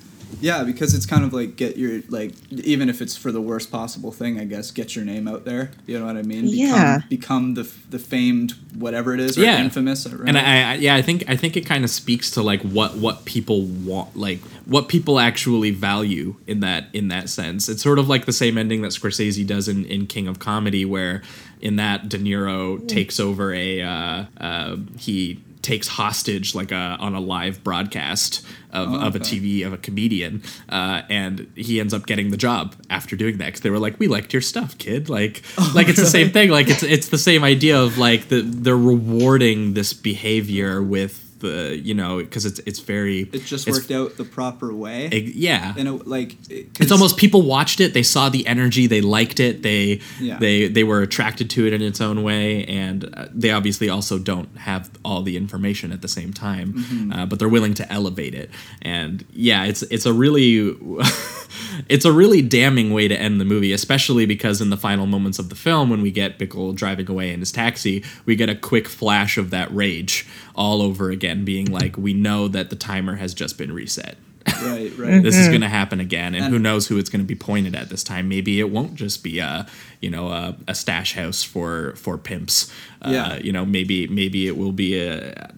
[0.42, 3.72] Yeah, because it's kind of like get your like even if it's for the worst
[3.72, 5.72] possible thing, I guess get your name out there.
[5.86, 6.46] You know what I mean?
[6.46, 7.00] Become, Yeah.
[7.10, 9.62] Become the the famed whatever it is or Yeah.
[9.62, 10.06] infamous.
[10.08, 10.28] Right?
[10.30, 12.96] and I, I yeah i think i think it kind of speaks to like what
[12.96, 18.00] what people want like what people actually value in that in that sense it's sort
[18.00, 21.22] of like the same ending that scorsese does in in king of comedy where
[21.62, 27.16] in that de niro takes over a uh, uh, he takes hostage like a on
[27.16, 29.20] a live broadcast of, Oh, of a.
[29.20, 33.46] TV of a comedian, uh, and he ends up getting the job after doing that
[33.48, 36.32] because they were like, "We liked your stuff, kid." Like, Oh, like it's the same
[36.32, 36.50] thing.
[36.50, 41.80] Like it's it's the same idea of like the they're rewarding this behavior with the
[41.84, 45.10] you know because it's it's very It just worked out the proper way.
[45.12, 45.74] Ex- yeah.
[45.78, 49.40] And it, like it- it's almost people watched it they saw the energy they liked
[49.40, 50.38] it they Yeah.
[50.40, 54.18] they they were attracted to it in its own way and uh, they obviously also
[54.20, 57.16] don't have all the information at the same time Mhm.
[57.18, 58.50] uh, but they're willing to elevate it
[58.82, 60.76] and yeah it's it's a really
[61.88, 65.40] it's a really damning way to end the movie especially because in the final moments
[65.40, 68.56] of the film when we get Bickle driving away in his taxi we get a
[68.56, 70.26] quick flash of that rage
[70.56, 74.18] all over again being like we know that the timer has just been reset
[74.64, 75.22] Right, right.
[75.22, 75.52] this is Mhm.
[75.52, 77.90] going to happen again, and, And- who knows who it's going to be pointed at
[77.90, 78.28] this time?
[78.30, 79.68] Maybe it won't just be a,
[80.02, 82.72] you know, a, a stash house for for pimps.
[83.02, 83.38] Uh, Yeah.
[83.38, 85.52] You know, maybe maybe it will be a,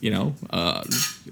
[0.00, 0.82] you know, uh,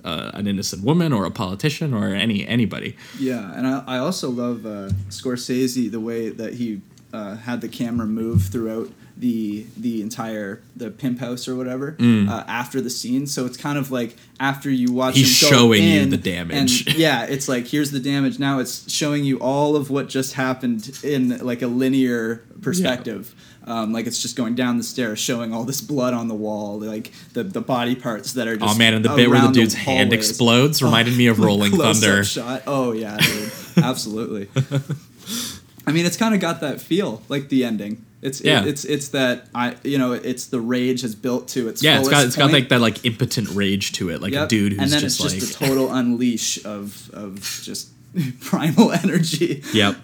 [0.04, 2.96] uh, an innocent woman or a politician or any anybody.
[3.18, 6.80] Yeah, and I, I also love uh, Scorsese the way that he
[7.12, 12.28] uh, had the camera move throughout the the entire the pimp house or whatever Mm.
[12.28, 13.26] uh, after the scene.
[13.26, 16.86] So it's kind of like after you watch He's showing you the damage.
[16.86, 18.38] and yeah, it's like here's the damage.
[18.38, 23.34] Now it's showing you all of what just happened in like a linear perspective.
[23.64, 26.78] Um, like it's just going down the stairs, showing all this blood on the wall,
[26.80, 28.74] like the, the body parts that are just.
[28.74, 32.24] Oh man, and the bit where the dude's hand explodes reminded me of Rolling Thunder.
[32.24, 32.62] Shot.
[32.66, 34.48] Oh yeah, dude, absolutely.
[35.86, 38.04] I mean, it's kind of got that feel, like the ending.
[38.20, 38.62] It's Yeah.
[38.62, 42.00] it, it's it's that I you know it's the rage has built to its Yeah,
[42.00, 44.82] it's got it's got like that like impotent rage to it, like a dude who's
[44.82, 47.90] and then just it's like just a total unleash of of just
[48.40, 49.62] primal energy.
[49.72, 49.96] Yep.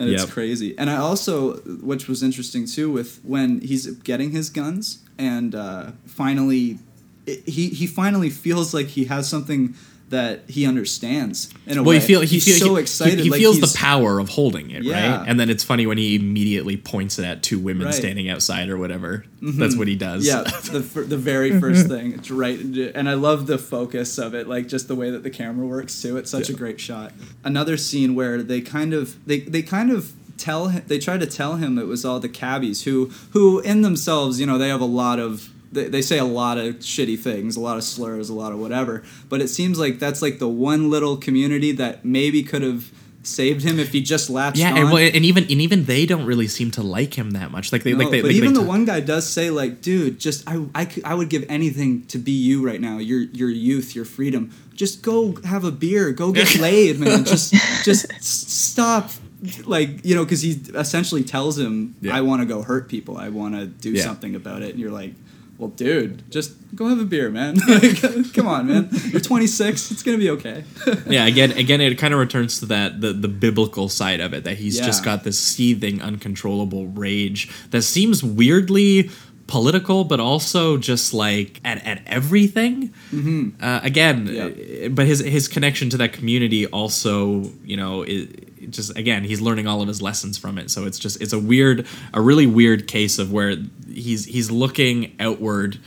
[0.00, 0.78] And it's crazy.
[0.78, 5.90] And I also, which was interesting too, with when he's getting his guns and uh,
[6.06, 6.78] finally,
[7.26, 9.74] it, he he finally feels like he has something
[10.10, 12.00] that he understands in a well, way.
[12.00, 13.18] he feel he he's feel, so he- excited.
[13.18, 15.18] He, he like feels the power of holding it, Yeah.
[15.18, 15.28] right?
[15.28, 17.94] And then it's funny when he immediately points it at two women Right.
[17.94, 19.24] standing outside or whatever.
[19.42, 19.56] Mhm.
[19.56, 20.26] That's what he does.
[20.26, 20.42] Yeah,
[20.72, 22.12] the the very first thing.
[22.14, 25.30] It's right, and I love the focus of it, like just the way that the
[25.30, 26.16] camera works too.
[26.16, 27.12] It's such a great shot.
[27.44, 31.26] Another scene where they kind of they they kind of tell him they try to
[31.26, 34.80] tell him it was all the cabbies who who in themselves you know they have
[34.80, 38.28] a lot of they, they say a lot of shitty things a lot of slurs
[38.30, 42.04] a lot of whatever but it seems like that's like the one little community that
[42.04, 42.90] maybe could have
[43.24, 44.78] saved him if he just latched Yeah, on.
[44.78, 47.72] and, well, and even and even they don't really seem to like him that much.
[47.72, 49.50] Like they No, like they but like, even they the t- one guy does say
[49.50, 52.96] like, dude, just I, I, I would give anything to be you right now.
[52.98, 54.50] Your your youth, your freedom.
[54.72, 57.24] Just go have a beer, go get laid, man.
[57.26, 57.52] Just
[57.84, 59.10] just stop.
[59.66, 62.16] Like you know, because he essentially tells him, Yeah.
[62.16, 63.18] "I want to go hurt people.
[63.18, 64.04] I want to do Yeah.
[64.04, 65.14] something about it." And you're like,
[65.58, 67.56] "Well, dude, just go have a beer, man.
[67.68, 68.00] like,
[68.32, 68.88] come on, man.
[69.06, 69.90] You're 26.
[69.90, 70.64] It's gonna be okay."
[71.06, 74.44] yeah, again, again, it kind of returns to that the the biblical side of it
[74.44, 79.10] that he's just got this seething, uncontrollable rage that seems weirdly
[79.46, 82.92] political, but also just like at, at everything.
[83.10, 83.54] Mhm.
[83.60, 88.96] Uh, again, uh, but his his connection to that community also, you know, it just
[88.96, 90.70] again he's learning all of his lessons from it.
[90.70, 93.56] So it's just it's a weird, a really weird case of where
[93.88, 95.78] he's he's looking outward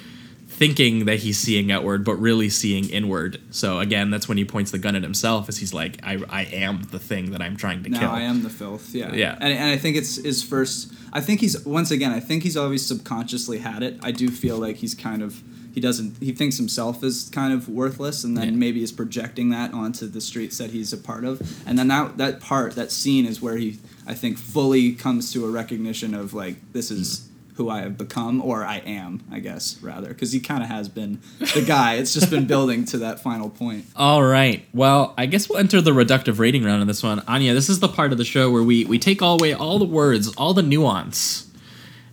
[0.62, 3.42] thinking that he's seeing outward, but really seeing inward.
[3.50, 6.44] So again, that's when he points the gun at himself, as he's like, "I, I
[6.44, 8.94] am the thing that I'm trying to now kill." I am the filth.
[8.94, 9.12] Yeah.
[9.12, 9.38] Yeah.
[9.42, 10.94] And, and I think it's his first.
[11.12, 12.12] I think he's once again.
[12.12, 13.98] I think he's always subconsciously had it.
[14.04, 15.42] I do feel like he's kind of.
[15.74, 16.18] He doesn't.
[16.22, 18.56] He thinks himself is kind of worthless, and then Yeah.
[18.56, 21.42] maybe is projecting that onto the streets that he's a part of.
[21.66, 25.46] And then that that part, that scene, is where he, I think, fully comes to
[25.46, 27.56] a recognition of like this is hmm.
[27.56, 30.90] who I have become, or I am, I guess, rather, because he kind of has
[30.90, 31.22] been
[31.54, 31.96] the guy.
[31.96, 33.86] It's just been building to that final point.
[33.96, 34.66] All right.
[34.74, 37.22] Well, I guess we'll enter the reductive rating round on this one.
[37.28, 39.80] Anya, this is the part of the show where we we take all away all
[39.80, 41.50] the words, all the nuance,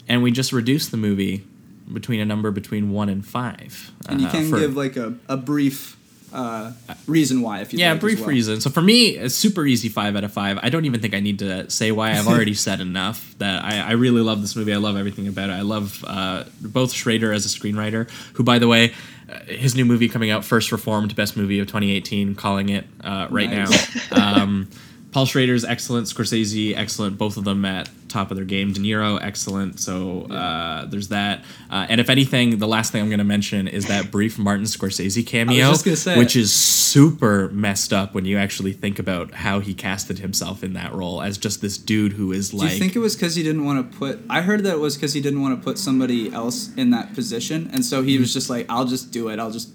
[0.06, 1.44] and we just reduce the movie
[1.92, 3.92] between a number between one and five.
[4.08, 5.96] And you Uh, can for- give like a, a brief
[6.30, 6.72] uh,
[7.06, 8.28] reason why if you yeah, like, brief well.
[8.28, 8.60] reason.
[8.60, 10.58] So for me, a super easy five out of five.
[10.62, 12.10] I don't even think I need to say why.
[12.12, 14.74] I've already said enough that I, I really love this movie.
[14.74, 15.54] I love everything about it.
[15.54, 18.92] I love uh, both Schrader as a screenwriter, who, by the way,
[19.32, 23.26] uh, his new movie coming out, First Reformed, best movie of 2018, calling it uh,
[23.30, 24.10] right Nice.
[24.10, 24.42] now.
[24.42, 24.68] Um,
[25.10, 28.72] Paul Schrader's excellent, Scorsese excellent, both of them at top of their game.
[28.72, 31.44] De Niro excellent, so uh, there's that.
[31.70, 34.64] Uh, and if anything, the last thing I'm going to mention is that brief Martin
[34.64, 36.40] Scorsese cameo, just gonna say which it.
[36.40, 40.92] is super messed up when you actually think about how he casted himself in that
[40.92, 42.72] role as just this dude who is Do like.
[42.72, 44.20] you think it was because he didn't want to put?
[44.28, 47.14] I heard that it was because he didn't want to put somebody else in that
[47.14, 49.38] position, and so he was just like, "I'll just do it.
[49.38, 49.70] I'll just."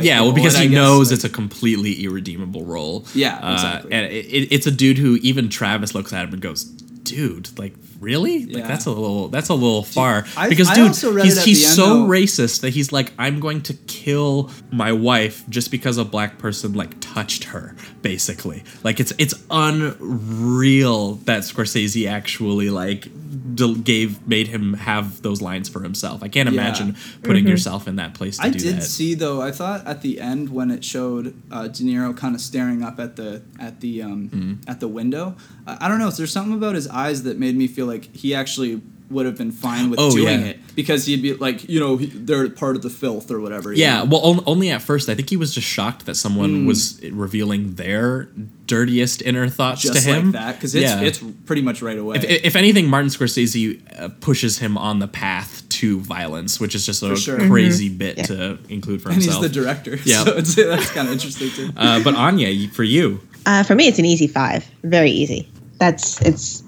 [0.00, 3.06] Yeah, well, because bullet," he knows like- it's a completely irredeemable role.
[3.14, 3.92] Yeah, Uh, exactly.
[3.92, 7.50] and it, it, it's a dude who even Travis looks at him and goes, "Dude,
[7.58, 8.46] like really?
[8.46, 8.68] Like Yeah.
[8.68, 10.88] that's a little that's a little far." I- because I dude,
[11.24, 15.44] he's he's the end, so racist that he's like, "I'm going to kill my wife
[15.48, 22.08] just because a black person like touched her." Basically, like it's it's unreal that Scorsese
[22.08, 23.08] actually like
[23.84, 26.22] gave made him have those lines for himself.
[26.22, 26.60] I can't Yeah.
[26.60, 27.48] imagine putting Mhm.
[27.48, 28.82] yourself in that place to I did that.
[28.84, 29.40] see though.
[29.42, 33.00] I thought at the end when it showed uh, De Niro kind of staring up
[33.00, 34.52] at the at the um, Mm-hmm.
[34.70, 35.34] at the window.
[35.66, 36.08] I, I don't know.
[36.08, 39.38] Is there's something about his eyes that made me feel like he actually would have
[39.38, 40.46] been fine with Oh, doing yeah.
[40.48, 43.72] it because he'd be like, you know, he, they're part of the filth or whatever.
[43.72, 44.04] Yeah, know?
[44.10, 45.08] well, on, only at first.
[45.08, 46.66] I think he was just shocked that someone Mm.
[46.66, 48.28] was revealing their
[48.66, 50.24] dirtiest inner thoughts just to him.
[50.26, 51.00] like that because it's Yeah.
[51.00, 52.16] it's pretty much right away.
[52.18, 56.84] If, if anything, Martin Scorsese uh, pushes him on the path to violence, which is
[56.84, 57.38] just a sure.
[57.48, 57.98] crazy Mhm.
[57.98, 58.24] bit Yeah.
[58.24, 59.36] to include for himself.
[59.36, 59.98] and he's the director.
[60.04, 60.24] Yeah.
[60.24, 61.70] so it's, that's kind of interesting too.
[61.78, 64.66] uh, but Anya, for you, Uh, for me, it's an easy five.
[64.84, 65.48] Very easy.
[65.78, 66.62] That's it's.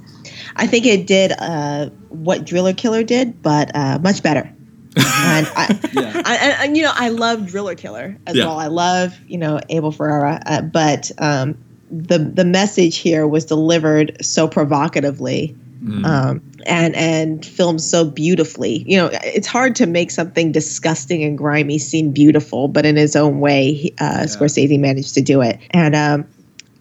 [0.56, 4.52] I think it did uh, what Driller Killer did, but uh, much better.
[4.96, 5.78] and I,
[6.24, 8.46] I, and, and, you know, I love Driller Killer as Yeah.
[8.46, 8.58] well.
[8.58, 11.56] I love you know Abel Ferrara, uh, but um,
[11.90, 15.56] the the message here was delivered so provocatively.
[15.84, 16.04] Mm.
[16.04, 18.84] Um, and and filmed so beautifully.
[18.86, 23.16] You know, it's hard to make something disgusting and grimy seem beautiful, but in his
[23.16, 25.58] own way, he- uh, Scorsese managed to do it.
[25.70, 26.26] And um,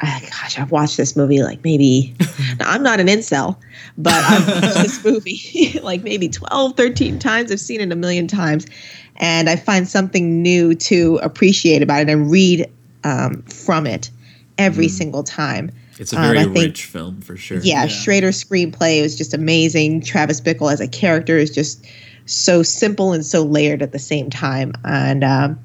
[0.02, 2.16] I, gosh, I've watched this movie like maybe.
[2.60, 3.58] now, I'm not an incel,
[3.98, 7.52] but I've watched this movie like maybe 12, 13 times.
[7.52, 8.66] I've seen it a million times,
[9.18, 12.70] and I find something new to appreciate about it and read
[13.04, 14.10] um, from it
[14.58, 15.72] every single time.
[15.98, 17.60] it's a Um, very I think- rich film for sure.
[17.60, 20.02] yeah, Schrader's screenplay was just amazing.
[20.02, 21.86] Travis Bickle as a character is just
[22.26, 24.74] so simple and so layered at the same time.
[24.86, 25.60] And um,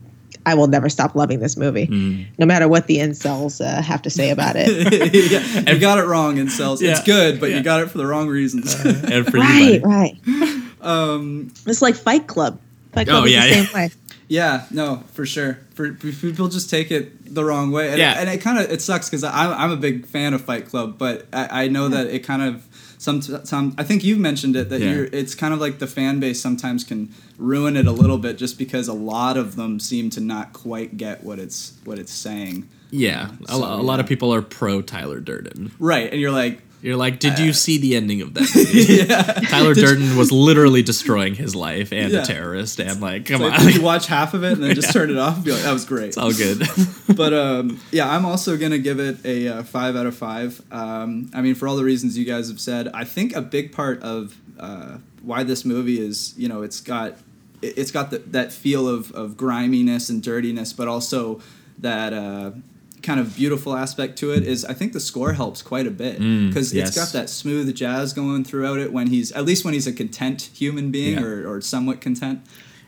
[0.46, 2.26] I will never stop loving this movie, Mm.
[2.38, 4.68] no matter what the incels uh, have to say about it.
[5.64, 6.82] yeah, you got it wrong incels.
[6.82, 8.74] It's good, but you got it for the wrong reasons.
[8.84, 10.16] and for right, right.
[10.84, 12.60] Um, it's like Fight Club.
[12.92, 13.64] Fight Club Oh, is yeah, the yeah.
[13.64, 13.90] same way.
[14.28, 15.58] Yeah, no, for sure.
[15.74, 18.14] For, for people just take it the wrong way, and, Yeah.
[18.18, 20.98] and it kind of it sucks because I'm I'm a big fan of Fight Club,
[20.98, 22.62] but I, I know that it kind of
[23.04, 24.92] some some I think you've mentioned it that Yeah.
[24.94, 28.38] you're it's kind of like the fan base sometimes can ruin it a little bit
[28.38, 32.12] just because a lot of them seem to not quite get what it's what it's
[32.12, 32.66] saying.
[32.90, 35.72] Yeah, So, lo- a lot of people are pro Tyler Durden.
[35.80, 38.42] Right, and you're like, you're like, did Uh, you see the ending of that?
[38.54, 39.46] Movie?
[39.48, 42.22] Tyler Did you- Durden was literally destroying his life and Yeah.
[42.22, 44.88] a terrorist, and like, come on, did you watch half of it and then just
[44.94, 45.00] Yeah.
[45.00, 45.36] turn it off?
[45.36, 46.08] And be like, that was great.
[46.08, 46.62] It's all good.
[47.16, 50.60] but um, yeah, I'm also gonna give it a uh, five out of five.
[50.70, 53.72] Um, I mean, for all the reasons you guys have said, I think a big
[53.72, 57.16] part of uh, why this movie is, you know, it's got
[57.62, 61.40] it- it's got the, that feel of of griminess and dirtiness, but also
[61.78, 62.12] that.
[62.12, 62.50] Uh,
[63.04, 66.18] kind of beautiful aspect to it is I think the score helps quite a bit
[66.20, 66.88] Mm, because yes.
[66.88, 69.92] it's got that smooth jazz going throughout it when he's at least when he's a
[69.92, 71.24] content human being Yeah.
[71.24, 72.40] or, or somewhat content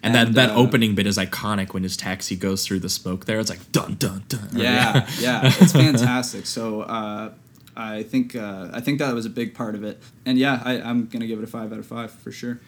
[0.03, 3.25] And, that, that uh, opening bit is iconic when his taxi goes through the smoke
[3.27, 3.39] there.
[3.41, 4.49] It's like dun dun dun.
[4.53, 6.47] Yeah, yeah, it's fantastic.
[6.47, 7.31] So uh,
[7.77, 10.81] I think uh, I think that was a big part of it, and yeah, I,
[10.81, 12.59] I'm gonna give it a five out of five for sure.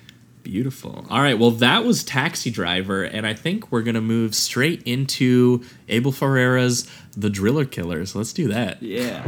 [0.48, 1.04] Beautiful.
[1.10, 1.38] All right.
[1.38, 6.88] Well, that was Taxi Driver, and I think we're gonna move straight into Abel Ferrara's
[7.14, 8.16] The Driller Killers.
[8.16, 8.82] Let's do that.
[8.82, 9.26] Yeah.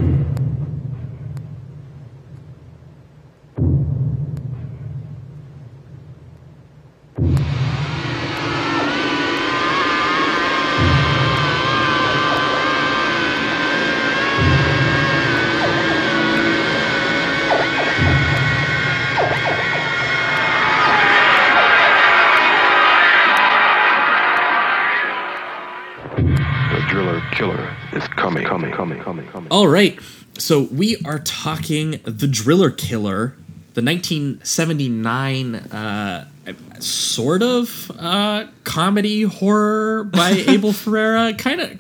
[28.31, 29.51] Coming, coming, coming, coming, coming.
[29.51, 29.99] All right.
[30.39, 33.35] So we are talking The Driller Killer,
[33.75, 36.29] the 1979 uh,
[36.79, 41.35] sort of uh, comedy horror by Abel Ferrara.
[41.35, 41.77] Kind of.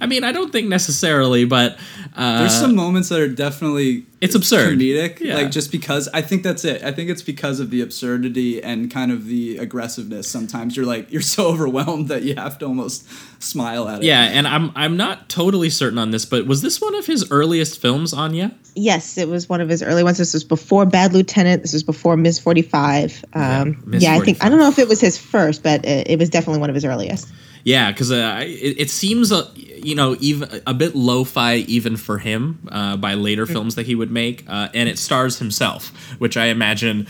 [0.00, 1.78] I mean, I don't think necessarily, but
[2.16, 4.78] uh, There's some moments that are definitely It's absurd.
[4.78, 5.20] comedic.
[5.20, 5.36] Yeah.
[5.36, 6.82] Like just because I think that's it.
[6.82, 10.28] I think it's because of the absurdity and kind of the aggressiveness.
[10.28, 13.06] Sometimes you're like you're so overwhelmed that you have to almost
[13.42, 14.06] smile at it.
[14.06, 17.30] Yeah, and I'm I'm not totally certain on this, but was this one of his
[17.30, 18.52] earliest films, Anya?
[18.74, 20.18] Yes, it was one of his early ones.
[20.18, 21.62] This was before Bad Lieutenant.
[21.62, 23.24] This was before Miss Forty Five.
[23.34, 26.10] Um, Miss yeah, I think I don't know if it was his first, but it,
[26.10, 27.28] it was definitely one of his earliest.
[27.64, 32.18] Yeah, because uh, it, it seems uh, you know even a bit lo-fi even for
[32.18, 36.36] him uh, by later films that he would make, uh, and it stars himself, which
[36.36, 37.06] I imagine.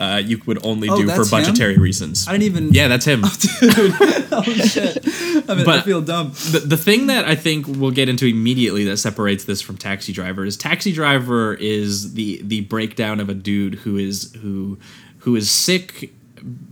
[0.00, 1.38] Uh, you would only Oh, do for that's him?
[1.44, 2.26] budgetary reasons.
[2.26, 2.72] I didn't even.
[2.72, 3.20] Yeah, that's him.
[4.32, 4.98] oh shit.
[5.48, 6.30] I, mean, I But- feel dumb.
[6.50, 10.12] the, the thing that I think we'll get into immediately that separates this from Taxi
[10.12, 14.78] Driver is Taxi Driver is the the breakdown of a dude who is who
[15.18, 16.10] who is sick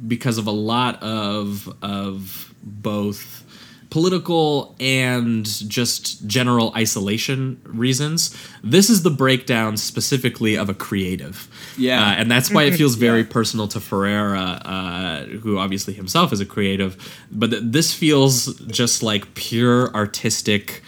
[0.09, 3.45] because of a lot of of both
[3.91, 8.37] political and just general isolation reasons.
[8.63, 11.49] This is the breakdown specifically of a creative.
[11.77, 12.01] Yeah.
[12.01, 16.41] Uh, and that's why it feels very personal to Ferrara, uh, who obviously himself is
[16.41, 16.97] a creative.
[17.33, 20.83] But th- this feels just like pure artistic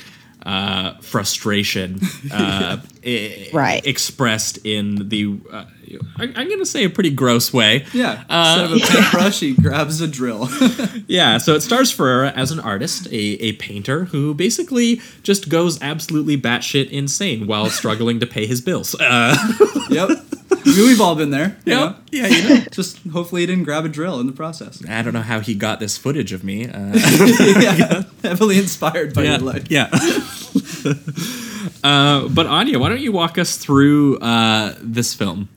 [0.46, 2.00] uh, frustration,
[2.32, 3.84] uh, i- Right.
[3.86, 5.66] expressed in the, uh, I-
[6.18, 7.84] I'm going to say a pretty gross way.
[7.92, 8.24] Yeah.
[8.28, 10.48] Uh, Instead of a paintbrush, he grabs a drill.
[11.08, 15.80] Yeah, so it stars Ferrara as an artist, a, a painter who basically just goes
[15.82, 18.94] absolutely batshit insane while struggling to pay his bills.
[18.98, 19.36] Uh,
[19.90, 20.08] yep.
[20.64, 21.56] We've all been there.
[21.64, 21.96] you know?
[22.10, 22.60] Yeah, you know.
[22.70, 24.82] Just hopefully he didn't grab a drill in the process.
[24.88, 26.68] I don't know how he got this footage of me.
[26.68, 28.02] Uh, yeah.
[28.22, 29.70] Heavily inspired by yeah, your life.
[29.70, 29.88] yeah.
[31.84, 35.48] uh, but Anya, why don't you walk us through uh, this film?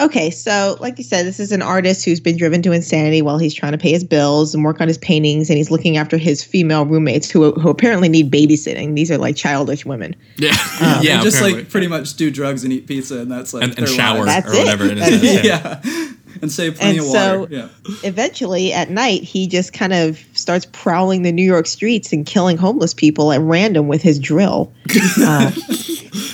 [0.00, 3.36] Okay, so like you said, this is an artist who's been driven to insanity while
[3.36, 6.16] he's trying to pay his bills and work on his paintings, and he's looking after
[6.16, 8.94] his female roommates who who apparently need babysitting.
[8.96, 10.16] These are like childish women.
[10.36, 11.62] Yeah, Um, yeah, and just apparently.
[11.64, 14.44] like pretty much do drugs and eat pizza, and that's like and, and shower lives.
[14.44, 14.64] That's or it.
[14.64, 15.80] whatever it That's Yeah.
[15.84, 16.08] yeah.
[16.40, 17.54] And save plenty And of so- water.
[17.54, 17.68] Yeah.
[18.02, 22.56] Eventually, at night, he just kind of starts prowling the New York streets and killing
[22.56, 24.72] homeless people at random with his drill.
[25.18, 25.50] Uh,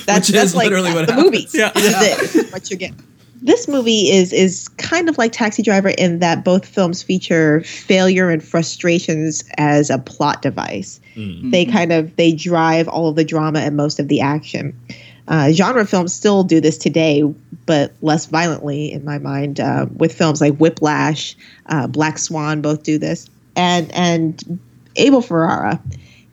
[0.05, 1.31] that's Which that's is like literally what the happens.
[1.33, 1.47] movie.
[1.53, 1.69] Yeah.
[1.71, 1.85] This
[2.31, 2.51] is it.
[2.53, 2.93] What you get.
[3.41, 8.29] This movie is is kind of like Taxi Driver in that both films feature failure
[8.29, 10.99] and frustrations as a plot device.
[11.51, 14.77] They kind of they drive all of the drama and most of the action.
[15.27, 17.21] Uh, genre films still do this today,
[17.67, 19.59] but less violently, in my mind.
[19.59, 21.37] Uh, with films like Whiplash,
[21.67, 24.59] uh, Black Swan, both do this, and and
[24.95, 25.79] Abel Ferrara,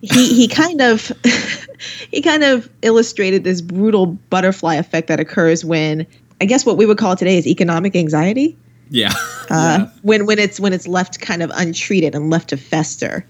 [0.00, 1.12] he he kind of
[2.10, 6.06] he kind of illustrated this brutal butterfly effect that occurs when
[6.40, 8.56] I guess what we would call today is economic anxiety.
[8.90, 9.12] Yeah.
[9.48, 13.24] Uh, When when it's when it's left kind of untreated and left to fester.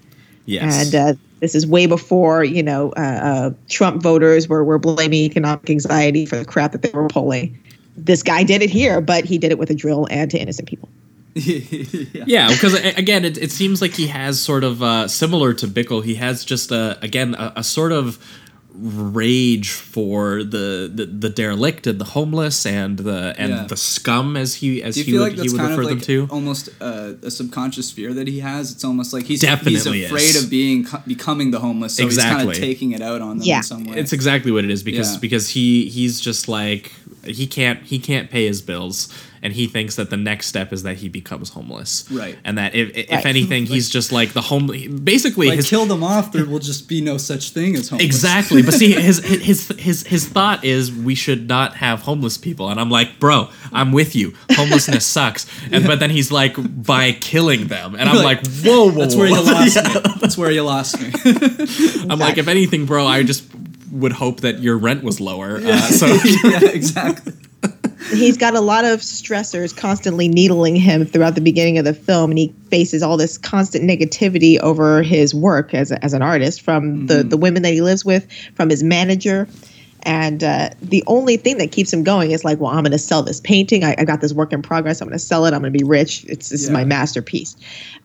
[0.45, 0.85] Yes.
[0.85, 5.19] And uh, this is way before you know uh, uh, Trump voters were were blaming
[5.25, 7.61] economic anxiety for the crap that they were pulling.
[7.95, 10.67] This guy did it here, but he did it with a drill and to innocent
[10.67, 10.89] people.
[11.35, 11.59] yeah.
[12.25, 16.03] Yeah, because again, it, it seems like he has sort of uh, similar to Bickle.
[16.03, 18.17] He has just a again a, a sort of
[18.79, 23.63] rage for the, the the derelict and the homeless and the and Yeah.
[23.67, 26.27] the scum as he as he would like he would kind of refer them to.
[26.29, 28.71] almost uh, a subconscious fear that he has?
[28.71, 30.43] It's almost like he's Definitely he's afraid is.
[30.43, 33.57] of being becoming the homeless, so he's kind of taking it out on them Yeah.
[33.57, 33.97] in some way.
[33.97, 35.19] It's exactly what it is because Yeah.
[35.19, 36.91] because he he's just like
[37.23, 39.09] he can't he can't pay his bills
[39.43, 42.09] and he thinks that the next step is that he becomes homeless.
[42.11, 42.37] Right.
[42.43, 43.25] And that if if Right.
[43.25, 44.67] anything he's just like the home
[45.03, 48.05] basically like his kill them off, there will just be no such thing as homeless.
[48.05, 52.69] Exactly, but see, his his his his thought is we should not have homeless people,
[52.69, 54.33] and I'm like, bro, I'm with you.
[54.53, 58.89] Homelessness sucks, and but then he's like, by killing them, and I'm like, Like, whoa,
[58.91, 59.83] whoa, That's where you lost Yeah.
[59.93, 60.01] me.
[60.19, 61.11] That's where you lost me.
[62.09, 63.43] I'm like, if anything, bro, I just
[63.99, 65.57] would hope that your rent was lower.
[65.57, 66.05] Uh, so
[66.43, 67.33] yeah, exactly.
[68.11, 72.31] he's got a lot of stressors constantly needling him throughout the beginning of the film
[72.31, 76.61] and he faces all this constant negativity over his work as, a, as an artist
[76.61, 79.47] from the, the women that he lives with from his manager.
[80.03, 82.99] And uh, the only thing that keeps him going is like well i'm going to
[82.99, 83.83] sell this painting.
[83.83, 85.01] I, I got this work in progress.
[85.01, 85.53] I'm going to sell it.
[85.53, 86.23] I'm going to be rich.
[86.29, 87.57] It's this is my masterpiece.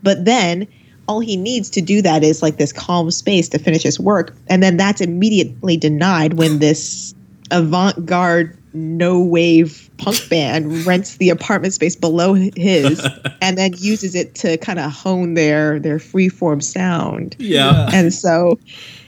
[0.03, 0.67] But then
[1.13, 4.35] all he needs to do that is like this calm space to finish his work
[4.49, 7.15] and then that's immediately denied when this
[7.51, 13.07] avant-garde no wave punk band rents the apartment space below his
[13.43, 17.37] and then uses it to kind of hone their their freeform sound.
[17.39, 18.59] Yeah, and so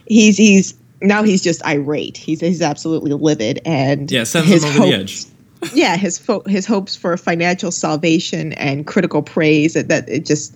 [0.07, 2.17] he's he's now he's just irate.
[2.17, 5.25] He's he's absolutely livid and yeah, sends him over the edge.
[5.73, 10.55] yeah his fo- his hopes for financial salvation and critical praise that, that it just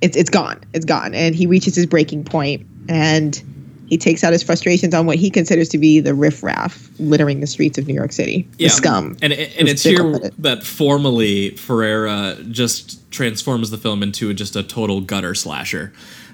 [0.00, 3.42] it's it's gone it's gone and he reaches his breaking point and
[3.88, 7.46] he takes out his frustrations on what he considers to be the riffraff littering the
[7.46, 9.16] streets of New York City, the scum.
[9.22, 10.42] And and it's here it.
[10.42, 15.92] that formally Ferrara just transforms the film into just a total gutter slasher.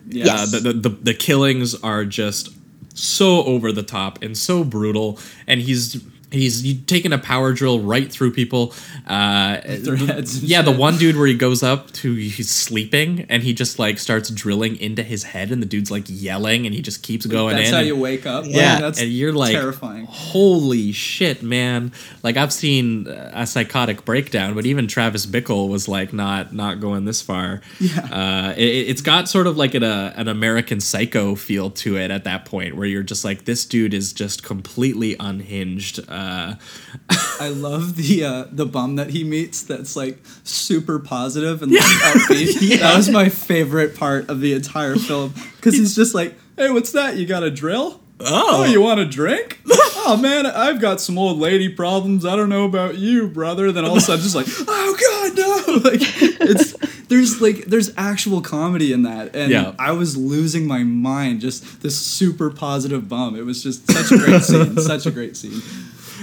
[0.08, 0.28] Yes.
[0.28, 2.50] Uh, the, the, the the killings are just
[2.96, 6.04] so over the top and so brutal, and he's.
[6.34, 8.74] He's taking a power drill right through people.
[9.06, 13.42] Uh, their heads yeah, the one dude where he goes up to he's sleeping and
[13.42, 16.82] he just like starts drilling into his head, and the dude's like yelling, and he
[16.82, 17.74] just keeps going That's in.
[17.74, 18.44] how you wake up.
[18.46, 20.06] yeah, that's and you're like, terrifying.
[20.06, 21.92] holy shit, man!
[22.22, 27.04] Like I've seen a psychotic breakdown, but even Travis Bickle was like not not going
[27.04, 27.60] this far.
[27.80, 28.00] Yeah.
[28.10, 32.10] uh, it, it's got sort of like an, uh, an American Psycho feel to it
[32.10, 36.00] at that point, where you're just like, this dude is just completely unhinged.
[36.08, 36.12] Uh,
[37.40, 39.62] I love the uh, the bum that he meets.
[39.62, 42.78] That's like super positive and like upbeat.
[42.80, 46.92] That was my favorite part of the entire film because he's just like, "Hey, what's
[46.92, 47.16] that?
[47.16, 48.00] You got a drill?
[48.20, 48.64] Oh.
[48.64, 49.60] you want a drink?
[50.06, 52.24] oh man, I've got some old lady problems.
[52.24, 55.36] I don't know about you, brother." Then all of a sudden, just like, "Oh God,
[55.36, 56.74] no!" Like it's
[57.08, 59.74] there's like there's actual comedy in that, and Yeah.
[59.78, 61.40] I was losing my mind.
[61.40, 63.36] Just this super positive bum.
[63.36, 64.78] It was just such a great scene.
[64.78, 65.60] Such a great scene.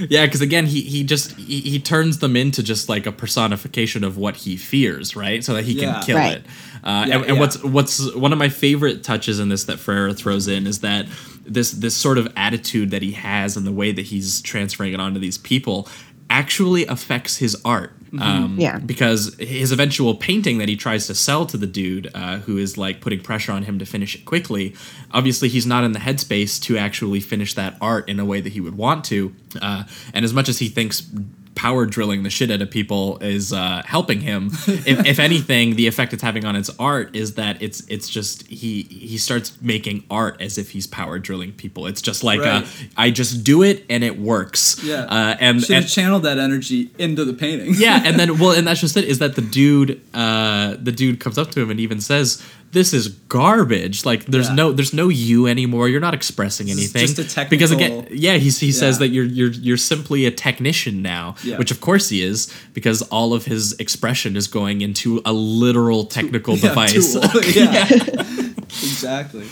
[0.09, 4.03] Yeah, because again, he he just he, he turns them into just like a personification
[4.03, 5.43] of what he fears, right?
[5.43, 5.93] So that he Yeah.
[5.93, 6.37] can kill Right.
[6.37, 6.45] it.
[6.83, 7.39] Uh, Yeah, and, and yeah.
[7.39, 11.05] what's what's one of my favorite touches in this that Ferrara throws in is that
[11.45, 14.99] this this sort of attitude that he has and the way that he's transferring it
[14.99, 15.87] onto these people
[16.29, 17.93] actually affects his art.
[18.19, 18.79] Um, Yeah.
[18.79, 22.77] Because his eventual painting that he tries to sell to the dude, uh, who is
[22.77, 24.75] like putting pressure on him to finish it quickly,
[25.11, 28.53] obviously he's not in the headspace to actually finish that art in a way that
[28.53, 29.33] he would want to.
[29.61, 29.83] Uh,
[30.13, 31.03] and as much as he thinks
[31.55, 35.87] power drilling the shit out of people is uh, helping him, if, if anything, the
[35.87, 40.03] effect it's having on its art is that it's it's just he he starts making
[40.09, 41.87] art as if he's power drilling people.
[41.87, 42.89] It's just like uh, Right.
[42.97, 44.81] I just do it and it works.
[44.83, 45.03] Yeah.
[45.03, 47.73] uh, and Should and have channeled that energy into the painting.
[47.75, 49.05] yeah, and then well, and that's just it.
[49.05, 50.01] Is that the dude?
[50.13, 52.41] Uh, the dude comes up to him and even says,
[52.71, 54.05] "This is garbage.
[54.05, 54.55] Like, there's Yeah.
[54.55, 55.89] no, there's no you anymore.
[55.89, 59.25] You're not expressing anything." just a technical, because again, yeah, he he says that you're
[59.25, 61.57] you're you're simply a technician now, Yeah.
[61.57, 66.05] which of course he is because all of his expression is going into a literal
[66.05, 67.15] technical Yeah, device.
[67.55, 67.87] yeah.
[68.67, 69.45] exactly.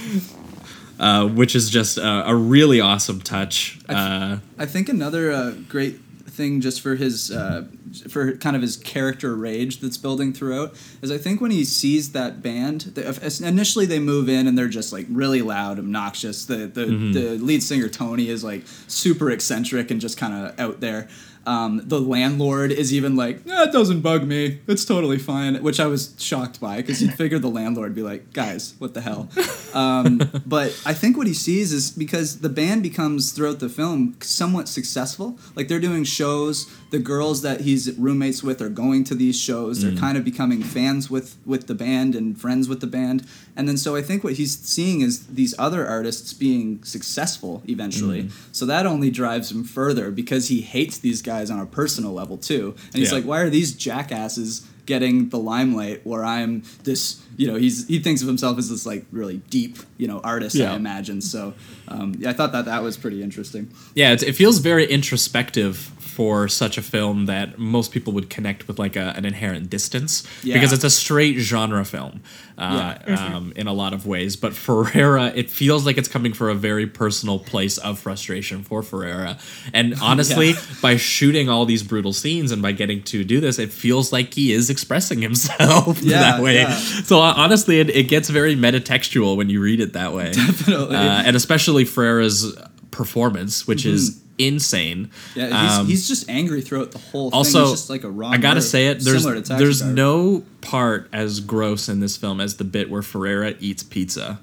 [1.00, 3.80] Uh, which is just uh, a really awesome touch.
[3.88, 6.00] Uh, I think another uh, great
[6.40, 7.66] thing just for his uh,
[8.08, 12.14] for kind of his character rage that's building throughout is I think when he sees
[12.14, 13.04] that band they,
[13.46, 16.46] initially they move in and they're just like really loud obnoxious.
[16.46, 20.80] The the, the lead singer Tony is like super eccentric and just kind of out
[20.80, 21.10] there
[21.50, 25.88] um, the landlord is even like that doesn't bug me it's totally fine which I
[25.88, 29.30] was shocked by because you'd figure the landlord would be like guys what the hell
[29.74, 34.16] um, but I think what he sees is because the band becomes throughout the film
[34.22, 35.38] somewhat successful.
[35.56, 36.70] Like they're doing shows.
[36.90, 39.82] The girls that he's roommates with are going to these shows.
[39.82, 40.00] They're mm.
[40.00, 43.26] kind of becoming fans with with the band and friends with the band.
[43.56, 48.24] And then so I think what he's seeing is these other artists being successful eventually.
[48.24, 48.32] Mm.
[48.52, 52.38] So that only drives him further because he hates these guys on a personal level
[52.38, 52.76] too.
[52.88, 53.18] And he's Yeah.
[53.18, 54.66] like, why are these jackasses?
[54.90, 58.86] Getting the limelight where I'm this, you know, he's he thinks of himself as this
[58.88, 60.56] like really deep, you know, artist.
[60.56, 60.74] Yeah.
[60.74, 61.22] I imagine.
[61.22, 61.54] So,
[61.88, 63.72] um, yeah, I thought that that was pretty interesting.
[63.94, 65.76] Yeah, it, it feels very introspective
[66.20, 70.28] for such a film that most people would connect with like a, an inherent distance
[70.44, 70.56] Yeah.
[70.56, 72.22] because it's a straight genre film
[72.58, 74.36] uh, um, in a lot of ways.
[74.36, 78.84] But Ferrara, it feels like it's coming from a very personal place of frustration for
[78.84, 79.38] Ferrara.
[79.74, 83.72] And honestly, by shooting all these brutal scenes and by getting to do this, it
[83.72, 86.56] feels like he is expressing himself Yeah, that way.
[86.62, 86.74] yeah.
[87.04, 90.32] So honestly, it, it gets very metatextual when you read it that way.
[90.32, 90.96] Definitely.
[90.96, 92.56] Uh, and especially Ferrara's
[92.92, 95.08] performance, which is insane.
[95.08, 95.40] Mm-hmm.
[95.40, 97.38] yeah, he's, Um, he's just angry throughout the whole thing.
[97.38, 98.30] also, He's just like a raw.
[98.30, 99.02] I gotta say it.
[99.02, 99.94] There's to there's Driver.
[99.94, 104.40] no part as gross in this film as the bit where Ferrara eats pizza.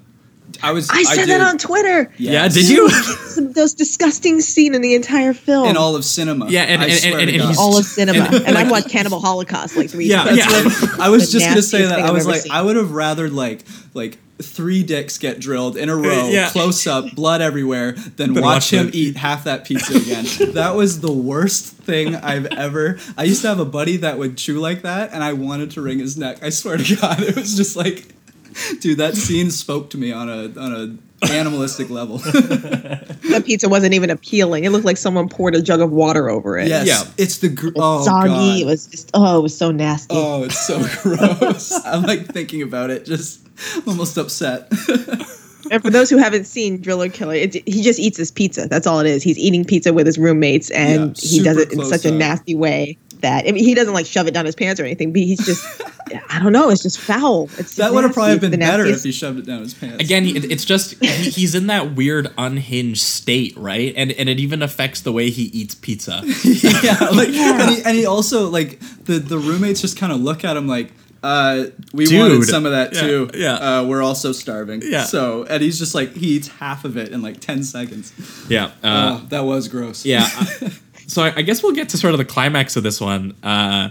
[0.63, 0.89] I was.
[0.89, 2.11] I said that on Twitter.
[2.17, 2.53] Yeah, Yes.
[2.55, 2.87] did you?
[2.87, 5.67] It's the most disgusting scene in the entire film.
[5.69, 6.49] in all of cinema.
[6.49, 8.25] Yeah, and- I and- and- and he's- all of cinema.
[8.25, 10.37] and- And, I've watched Cannibal Holocaust like three Yeah, times.
[10.37, 10.47] yeah.
[10.49, 11.99] That's what- I was just gonna say that.
[11.99, 12.51] I was like, seen.
[12.51, 16.49] I would have rather like like three dicks get drilled in a uh, row, Yeah.
[16.49, 18.95] close up, blood everywhere, than Than watch watch him it.
[18.95, 20.25] eat half that pizza again.
[20.53, 22.99] that was the worst thing I've ever.
[23.17, 25.81] I used to have a buddy that would chew like that, and I wanted to
[25.81, 26.37] wring his neck.
[26.43, 28.09] I swear to God, it was just like,
[28.79, 30.73] dude, that scene spoke to me on a on
[31.21, 32.17] a animalistic level.
[32.19, 34.63] the pizza wasn't even appealing.
[34.65, 36.67] It looked like someone poured a jug of water over it.
[36.67, 37.03] yes, Yeah.
[37.17, 38.27] it's the gr- oh Soggy.
[38.29, 38.59] God.
[38.61, 40.15] It was just oh, it was so nasty.
[40.15, 41.71] Oh, it's so gross.
[41.85, 43.41] I'm like thinking about it, just
[43.87, 44.71] almost upset.
[45.71, 48.67] and for those who haven't seen Driller Killer, it's, he just eats his pizza.
[48.67, 49.23] That's all it is.
[49.23, 52.11] He's eating pizza with his roommates, and Yeah, he does it in close such a
[52.11, 55.11] nasty way that I mean, he doesn't like shove it down his pants or anything.
[55.13, 55.81] But he's just,
[56.29, 56.69] I don't know.
[56.69, 57.49] It's just foul.
[57.57, 60.03] It's That would have probably been the better if he shoved it down his pants.
[60.03, 63.93] Again, it's just he, he's in that weird unhinged state, right?
[63.95, 66.21] And and it even affects the way he eats pizza.
[66.43, 70.43] yeah, like And, he, and he also like the the roommates just kind of look
[70.43, 70.91] at him like.
[71.23, 73.29] Uh, we wanted some of that Yeah, too.
[73.33, 73.53] yeah.
[73.55, 74.83] Uh, we're also starving.
[74.85, 75.03] Yeah.
[75.03, 78.13] So, and he's just like he eats half of it in like ten seconds.
[78.47, 78.65] Yeah.
[78.83, 80.05] Uh, oh, that was gross.
[80.05, 80.21] Yeah.
[80.31, 80.71] I-
[81.07, 83.35] so I, I guess we'll get to sort of the climax of this one.
[83.41, 83.89] Uh,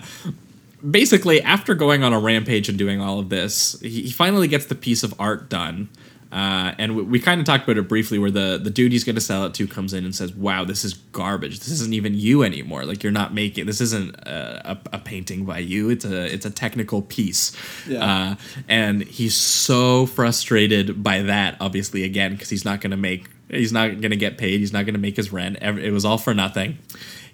[0.89, 4.67] basically, after going on a rampage and doing all of this, he, he finally gets
[4.67, 5.89] the piece of art done.
[6.33, 9.05] Uh, and we, we kind of talked about it briefly, where the, the dude he's
[9.05, 11.59] going to sell it to comes in and says, "Wow, this is garbage.
[11.61, 12.85] This isn't even you anymore.
[12.85, 15.91] Like you're not making this isn't a, a, a painting by you.
[15.91, 17.57] It's a it's a technical piece."
[17.89, 18.05] Yeah.
[18.05, 18.37] Uh,
[18.69, 23.73] and he's so frustrated by that, obviously, again, because he's not going to make, he's
[23.73, 25.59] not going to get paid, he's not going to make his rent.
[25.61, 26.79] It was all for nothing.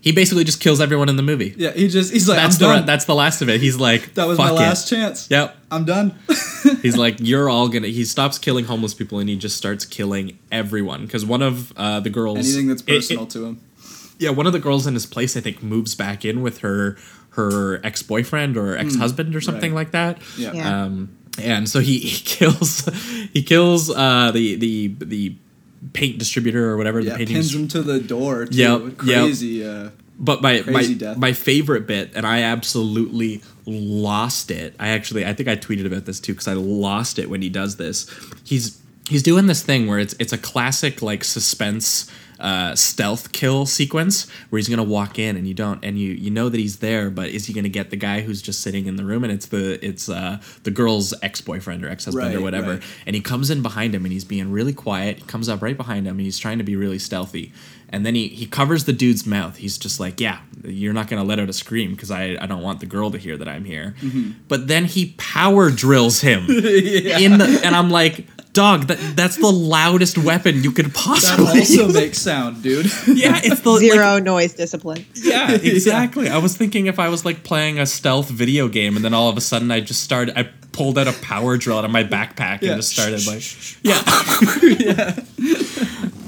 [0.03, 1.55] He basically just kills everyone in the movie.
[1.57, 2.87] Yeah, he just he's like that's I'm the done.
[2.87, 3.61] that's the last of it.
[3.61, 5.31] He's like, that was "Fuck my it." last chance.
[5.31, 5.57] Yep.
[5.71, 6.19] I'm done.
[6.83, 7.87] He's like, you're all gonna.
[7.89, 11.07] He stops killing homeless people and he just starts killing everyone.
[11.07, 13.61] Because one of uh, the girls, Anything that's personal it- to him.
[14.19, 16.99] yeah, one of the girls in his place, I think, moves back in with her
[17.31, 19.77] her ex boyfriend or ex husband or something right.
[19.87, 20.19] like that.
[20.37, 20.53] Yeah.
[20.53, 20.83] Yeah.
[20.85, 22.85] Um, and so he, he kills
[23.33, 25.37] he kills uh, the the the
[25.93, 27.37] paint distributor or whatever Yeah, the painting.
[27.37, 28.47] pins him to the door.
[28.47, 28.57] Too.
[28.57, 28.97] Yep, yep.
[28.99, 29.64] Crazy.
[29.66, 31.16] Uh, But my my death.
[31.16, 34.74] my favorite bit, and I absolutely lost it.
[34.78, 37.49] I actually I think I tweeted about this too because I lost it when he
[37.49, 38.07] does this.
[38.45, 38.78] He's
[39.09, 42.09] he's doing this thing where it's it's a classic like suspense
[42.43, 46.30] uh, stealth kill sequence where he's gonna walk in and you don't and you you
[46.30, 48.97] know that he's there, but is he gonna get the guy who's just sitting in
[48.97, 52.40] the room and it's the it's uh, the girl's ex boyfriend or ex husband or
[52.40, 52.82] whatever, right.
[53.07, 55.18] and he comes in behind him and he's being really quiet.
[55.18, 57.53] He comes up right behind him and he's trying to be really stealthy.
[57.93, 59.57] And then he, he covers the dude's mouth.
[59.59, 62.47] He's just like, yeah, you're not going to let out a scream because I, I
[62.47, 63.95] don't want the girl to hear that I'm here.
[64.01, 64.30] Mm-hmm.
[64.49, 66.45] But then he power drills him.
[66.49, 71.57] in the, and I'm like, dog, that, that's the loudest weapon you could possibly that
[71.61, 71.95] also use.
[71.95, 72.86] makes sound, dude.
[73.07, 75.05] Yeah, it's the like, Zero noise discipline.
[75.14, 76.28] yeah, exactly.
[76.30, 79.28] I was thinking if I was like playing a stealth video game and then all
[79.28, 82.05] of a sudden I just started, I pulled out a power drill out of my
[82.05, 82.72] backpack Yeah.
[82.72, 83.43] and just started like,
[83.82, 84.01] yeah.
[84.78, 85.14] yeah.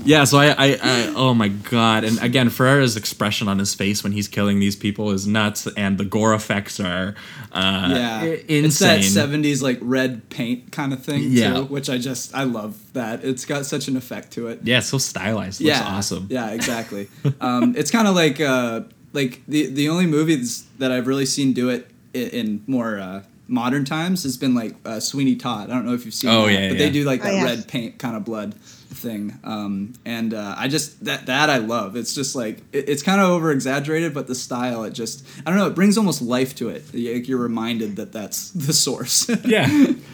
[0.04, 2.04] So I, I, I, oh my God.
[2.04, 5.96] And again, Ferrara's expression on his face when he's killing these people is nuts and
[5.98, 7.14] the gore effects are
[7.52, 11.22] uh, yeah, i- it's that '70s like red paint kind of thing.
[11.28, 11.54] Yeah.
[11.54, 13.24] too, which I just I love that.
[13.24, 14.60] It's got such an effect to it.
[14.64, 15.60] yeah, it's so stylized.
[15.60, 16.26] It yeah, looks awesome.
[16.30, 17.08] Yeah, exactly.
[17.40, 18.82] um, it's kind of like uh,
[19.12, 23.22] like the the only movies that I've really seen do it in, in more uh,
[23.46, 25.70] modern times has been like uh, Sweeney Todd.
[25.70, 26.30] I don't know if you've seen.
[26.30, 26.86] Oh, that, yeah, but yeah.
[26.86, 27.44] they do like Oh, that yeah.
[27.44, 28.54] red paint kind of blood
[28.94, 29.38] thing.
[29.44, 31.96] Um, and uh, I just that that I love.
[31.96, 35.50] It's just like it, it's kind of over exaggerated, but the style it just I
[35.50, 35.66] don't know.
[35.66, 36.82] It brings almost life to it.
[36.94, 39.28] You're reminded that that's the source.
[39.44, 39.92] Yeah.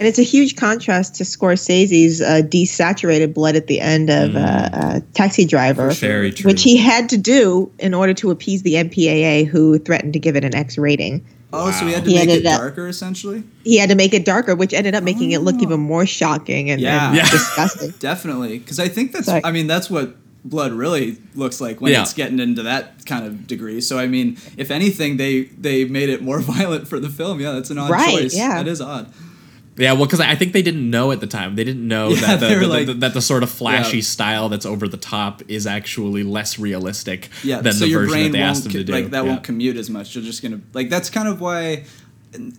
[0.00, 4.38] And it's a huge contrast to Scorsese's uh, desaturated blood at the end of uh,
[4.72, 6.48] uh, Taxi Driver, Very true.
[6.48, 10.36] which he had to do in order to appease the MPAA, who threatened to give
[10.36, 11.22] it an X rating.
[11.52, 13.42] Oh, so we had to He make it up- darker essentially.
[13.64, 15.62] He had to make it darker, which ended up making it look oh.
[15.62, 17.08] even more shocking and, Yeah.
[17.08, 17.30] and Yeah.
[17.30, 17.90] disgusting.
[17.98, 19.26] Definitely, because I think that's.
[19.26, 19.42] Sorry.
[19.44, 22.02] I mean, that's what blood really looks like when Yeah.
[22.02, 23.80] it's getting into that kind of degree.
[23.82, 27.40] So I mean, if anything, they they made it more violent for the film.
[27.40, 28.36] Yeah, that's an odd Right, choice.
[28.36, 28.56] yeah.
[28.62, 29.12] that is odd.
[29.76, 31.54] Yeah, well, because I think they didn't know at the time.
[31.54, 34.02] They didn't know Yeah, that, the, the- like- the- that the sort of flashy Yeah.
[34.02, 38.12] style that's over the top is actually less realistic Yeah, than so the your version
[38.12, 38.92] brain that they asked won't them to do.
[38.92, 39.30] like that Yeah.
[39.30, 40.14] won't commute as much.
[40.14, 41.84] You're just gonna like that's kind of why.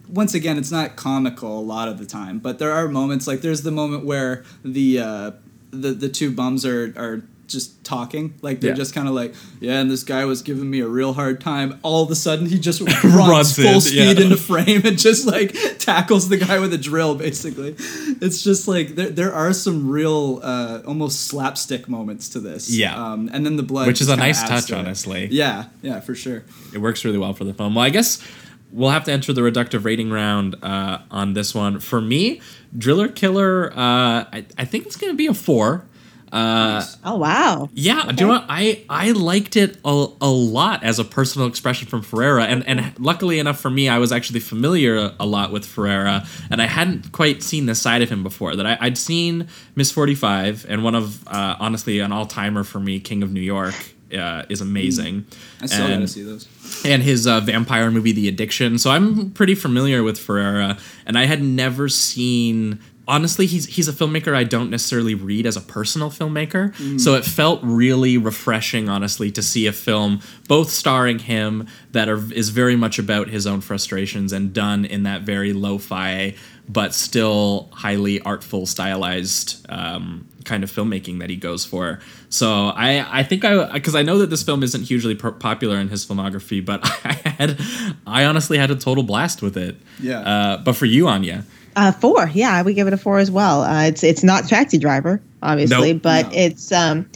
[0.09, 3.39] Once again, it's not comical a lot of the time, but there are moments like
[3.41, 5.31] there's the moment where the uh,
[5.71, 8.75] the the two bums are are just talking like they're Yeah.
[8.75, 11.79] just kind of like yeah and this guy was giving me a real hard time
[11.83, 14.23] all of a sudden he just runs, Runs full in, speed yeah.
[14.23, 17.75] into frame and just like tackles the guy with a drill basically
[18.21, 22.95] it's just like there, there are some real uh, almost slapstick moments to this Yeah.
[22.95, 25.27] um, and then the blood Which is a nice touch, to honestly.
[25.31, 26.43] yeah yeah for sure
[26.73, 27.75] it works really well for the film.
[27.75, 28.25] Well, I guess
[28.71, 31.79] we'll have to enter the reductive rating round uh, on this one.
[31.81, 32.39] For me,
[32.77, 35.85] Driller Killer, uh, I, I think it's going to be a four.
[36.31, 37.69] Uh, Oh wow!
[37.73, 38.45] Yeah, do you know what?
[38.47, 42.93] I I liked it a, a lot as a personal expression from Ferrara, and and
[42.99, 47.11] luckily enough for me, I was actually familiar a lot with Ferrara, and I hadn't
[47.11, 48.55] quite seen this side of him before.
[48.55, 52.63] That I, I'd seen Miss Forty Five, and one of uh, honestly an all timer
[52.63, 53.75] for me, King of New York.
[54.13, 55.25] Uh, is amazing.
[55.61, 56.45] I still And- gotta see those.
[56.83, 58.77] and his uh, vampire movie The Addiction.
[58.77, 63.93] So I'm pretty familiar with Ferrara, and I had never seen honestly, he's he's a
[63.93, 66.99] filmmaker I don't necessarily read as a personal filmmaker.
[66.99, 72.31] So it felt really refreshing, honestly, to see a film both starring him that are,
[72.33, 76.35] is very much about his own frustrations and done in that very lo-fi
[76.69, 81.99] but still highly artful, stylized um, kind of filmmaking that he goes for.
[82.29, 85.77] So I I think I because I know that this film isn't hugely po- popular
[85.77, 87.59] in his filmography, but I had
[88.07, 89.75] I honestly had a total blast with it.
[89.99, 90.19] Yeah.
[90.19, 91.43] Uh, but for you, Anya.
[91.75, 93.61] Uh, four, yeah, I would give it a four as well.
[93.63, 96.01] Uh, it's it's not Taxi Driver, obviously, Nope.
[96.01, 97.09] but it's um,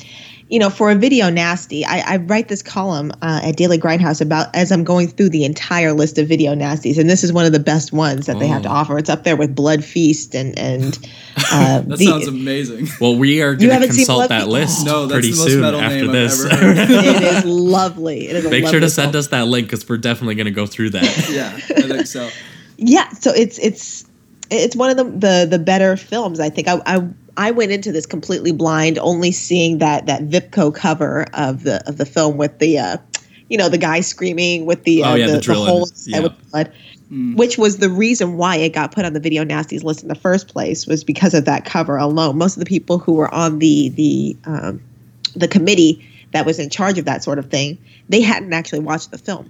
[0.47, 1.83] you know, for a video nasty.
[1.83, 5.43] I, I write this column uh, at Daily Grindhouse about as I'm going through the
[5.43, 8.47] entire list of video nasties, and this is one of the best ones that they
[8.47, 8.73] have to Oh.
[8.73, 8.97] offer.
[8.99, 10.97] It's up there with Blood Feast and and
[11.51, 12.87] uh, That the- sounds amazing.
[13.01, 14.51] Well, we are going to haven't seen consult Blood that Feast?
[14.51, 16.45] list No, that's pretty the most soon metal after name this.
[16.45, 18.27] ever it is lovely.
[18.29, 19.19] It is a Make sure lovely to send film.
[19.19, 21.03] us that link because we're definitely going to go through that.
[21.29, 22.29] yeah, I think so.
[22.77, 24.05] yeah so it's it's
[24.51, 27.91] it's one of the the, the better films i think I, I i went into
[27.91, 32.59] this completely blind only seeing that that vipco cover of the of the film with
[32.59, 32.97] the uh
[33.49, 35.89] you know the guy screaming with the uh, Oh, yeah, the the, the, hole it.
[35.89, 36.21] in his head Yeah.
[36.23, 36.73] with blood
[37.35, 40.15] which was the reason why it got put on the video nasties list in the
[40.15, 43.59] first place was because of that cover alone most of the people who were on
[43.59, 44.81] the the um
[45.35, 47.77] the committee that was in charge of that sort of thing
[48.09, 49.49] they hadn't actually watched the film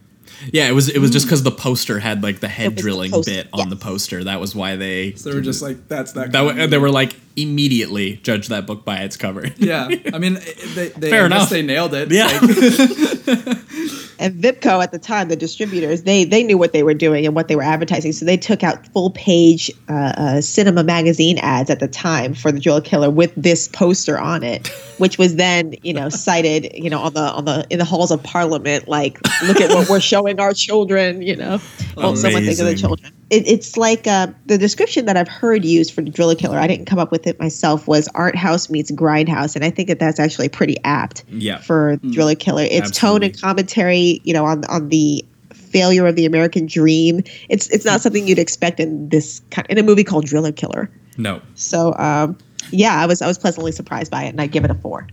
[0.52, 1.30] Yeah, it was it was just mm.
[1.30, 4.24] because the poster had like the head was the drilling poster, bit on the poster.
[4.24, 5.14] That was why they.
[5.14, 6.32] So they were just like, that's that.
[6.32, 9.46] that kind w- they were like immediately judge that book by its cover.
[9.58, 10.36] Yeah, I mean,
[10.76, 11.50] they, they, Fair I enough.
[11.50, 12.12] they nailed it.
[12.12, 12.26] Yeah.
[12.28, 12.42] Like,
[14.20, 17.34] and Vipco at the time, the distributors, they they knew what they were doing and
[17.34, 18.12] what they were advertising.
[18.12, 22.52] So they took out full page uh, uh, cinema magazine ads at the time for
[22.52, 24.68] the Jewel Killer with this poster on it,
[25.00, 28.12] which was then you know cited you know on the on the in the halls
[28.12, 28.88] of Parliament.
[28.88, 31.24] Like, look at what we're showing our children.
[31.24, 31.62] You know,
[31.98, 33.15] well, someone think of the children.
[33.32, 36.60] It, it's like uh, the description that I've heard used for the Driller Killer.
[36.60, 37.88] I didn't come up with it myself.
[37.88, 41.58] Was art house meets grindhouse, and I think that that's actually pretty apt Yeah.
[41.58, 42.68] for Driller Killer.
[42.70, 47.22] It's tone and commentary, you know, on on the failure of the American dream.
[47.50, 50.90] It's it's not something you'd expect in this kind in a movie called Driller Killer.
[51.18, 51.42] No.
[51.56, 52.38] So um,
[52.72, 55.08] yeah, I was I was pleasantly surprised by it, and I give it a four.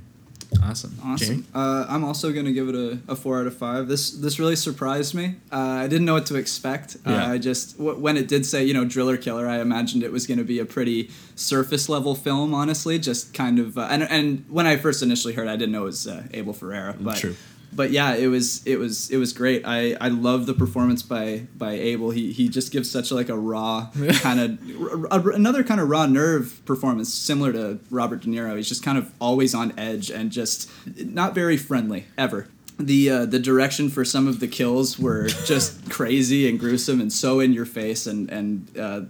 [0.62, 0.96] Awesome.
[1.04, 1.46] Awesome.
[1.54, 3.88] Uh, I'm also gonna give it a, a four out of five.
[3.88, 5.36] This this really surprised me.
[5.50, 6.96] Uh, I didn't know what to expect.
[7.06, 7.24] Yeah.
[7.26, 10.12] Uh, I just w- when it did say you know driller killer, I imagined it
[10.12, 12.54] was gonna be a pretty surface level film.
[12.54, 15.72] Honestly, just kind of uh, and and when I first initially heard, it, I didn't
[15.72, 17.36] know it was uh, Abel Ferrara, But True.
[17.74, 19.62] But yeah, it was it was it was great.
[19.64, 22.10] I I love the performance by by Abel.
[22.10, 23.88] He he just gives such like a raw
[24.20, 28.56] kind of another kind of raw nerve performance, similar to Robert De Niro.
[28.56, 32.48] He's just kind of always on edge and just not very friendly ever.
[32.78, 37.12] The uh, the direction for some of the kills were just crazy and gruesome and
[37.12, 39.02] so in your face and and uh,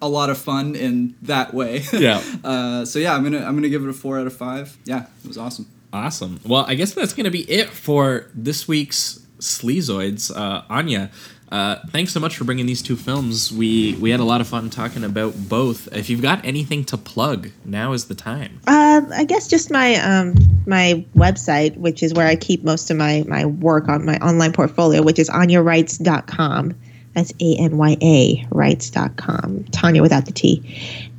[0.00, 1.82] a lot of fun in that way.
[1.92, 2.22] Yeah.
[2.44, 4.76] uh, so yeah, I'm gonna I'm gonna give it a four out of five.
[4.84, 5.66] Yeah, it was awesome.
[5.94, 6.40] Awesome.
[6.44, 10.34] Well, I guess that's going to be it for this week's Sleazoids.
[10.34, 11.08] Uh, Anya,
[11.52, 13.52] uh, thanks so much for bringing these two films.
[13.52, 15.86] We we had a lot of fun talking about both.
[15.94, 18.60] If you've got anything to plug, now is the time.
[18.66, 20.34] Uh, I guess just my um,
[20.66, 24.52] my website, which is where I keep most of my my work on my online
[24.52, 26.74] portfolio, which is anyarights.com.
[27.14, 29.64] That's A N Y A rights.com.
[29.70, 30.60] Tanya without the T.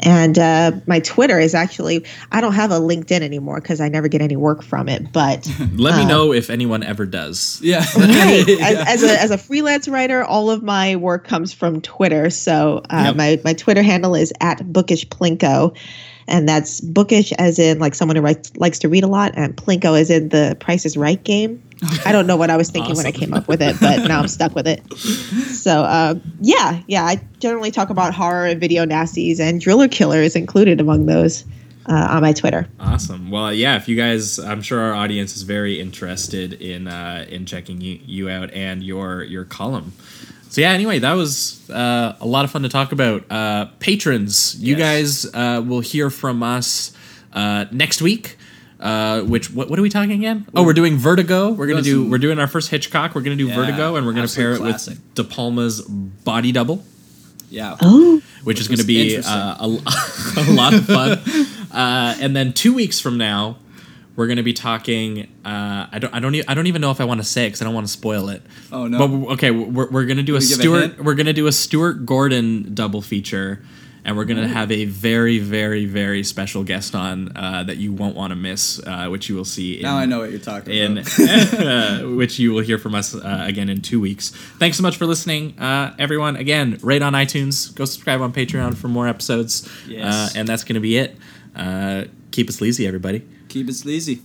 [0.01, 4.07] And uh, my Twitter is actually, I don't have a LinkedIn anymore because I never
[4.07, 5.11] get any work from it.
[5.13, 7.59] But Let me uh, know if anyone ever does.
[7.63, 7.79] Yeah.
[7.97, 8.45] right.
[8.61, 12.29] As, as a as a freelance writer, all of my work comes from Twitter.
[12.29, 13.15] So uh, Yep.
[13.15, 15.75] my my Twitter handle is at bookish plinko,
[16.27, 19.55] and that's bookish as in like someone who writes, likes to read a lot, and
[19.55, 21.61] plinko as in the Price is Right game.
[22.05, 24.19] I don't know what I was thinking when I came up with it, but now
[24.19, 24.81] I'm stuck with it.
[24.97, 30.19] So uh, yeah, yeah, I generally talk about horror and video nasties, and Driller Killer
[30.21, 31.43] is included among those
[31.87, 32.67] uh, on my Twitter.
[32.79, 33.29] Awesome.
[33.29, 33.75] Well, yeah.
[33.75, 37.99] If you guys, I'm sure our audience is very interested in uh, in checking you,
[38.05, 39.93] you out and your your column.
[40.49, 40.71] So yeah.
[40.71, 43.25] Anyway, that was uh, a lot of fun to talk about.
[43.29, 45.25] Uh, patrons, you Yes.
[45.25, 46.93] guys uh, will hear from us
[47.33, 48.37] uh, next week.
[48.85, 50.45] Uh, which what, what are we talking again?
[50.55, 51.49] Oh, we're doing Vertigo.
[51.51, 53.15] We're gonna do we're doing our first Hitchcock.
[53.15, 54.93] We're gonna do Yeah, Vertigo, and we're gonna absolute pair it classic.
[54.95, 56.83] with De Palma's Body Double
[57.49, 57.77] Yeah.
[57.81, 59.33] Oh, which is Which going to was be interesting.
[59.33, 59.65] uh, a,
[60.37, 61.17] a lot of fun.
[61.71, 63.57] uh, and then two weeks from now,
[64.15, 65.23] we're going to be talking.
[65.43, 66.13] Uh, I don't.
[66.13, 66.35] I don't.
[66.35, 67.87] E- I don't even know if I want to say it because I don't want
[67.87, 68.43] to spoil it.
[68.71, 68.99] Oh, no.
[68.99, 70.79] But w- okay, we're, we're going to do a we give a Stuart.
[70.81, 71.03] hint?
[71.03, 73.61] We're going to do a Stuart Gordon double feature,
[74.05, 78.15] and we're gonna have a very, very, very special guest on uh, that you won't
[78.15, 79.77] want to miss, uh, which you will see.
[79.77, 81.19] In, Now I know what you're talking in about.
[81.59, 84.29] uh, which you will hear from us uh, again in two weeks.
[84.59, 86.35] Thanks so much for listening, uh, everyone.
[86.35, 90.05] Again, rate on iTunes, go subscribe on Patreon for more episodes, Yes.
[90.35, 91.17] uh, and that's gonna be it.
[91.55, 93.23] Uh, keep it sleazy, everybody.
[93.49, 94.21] Keep it sleazy.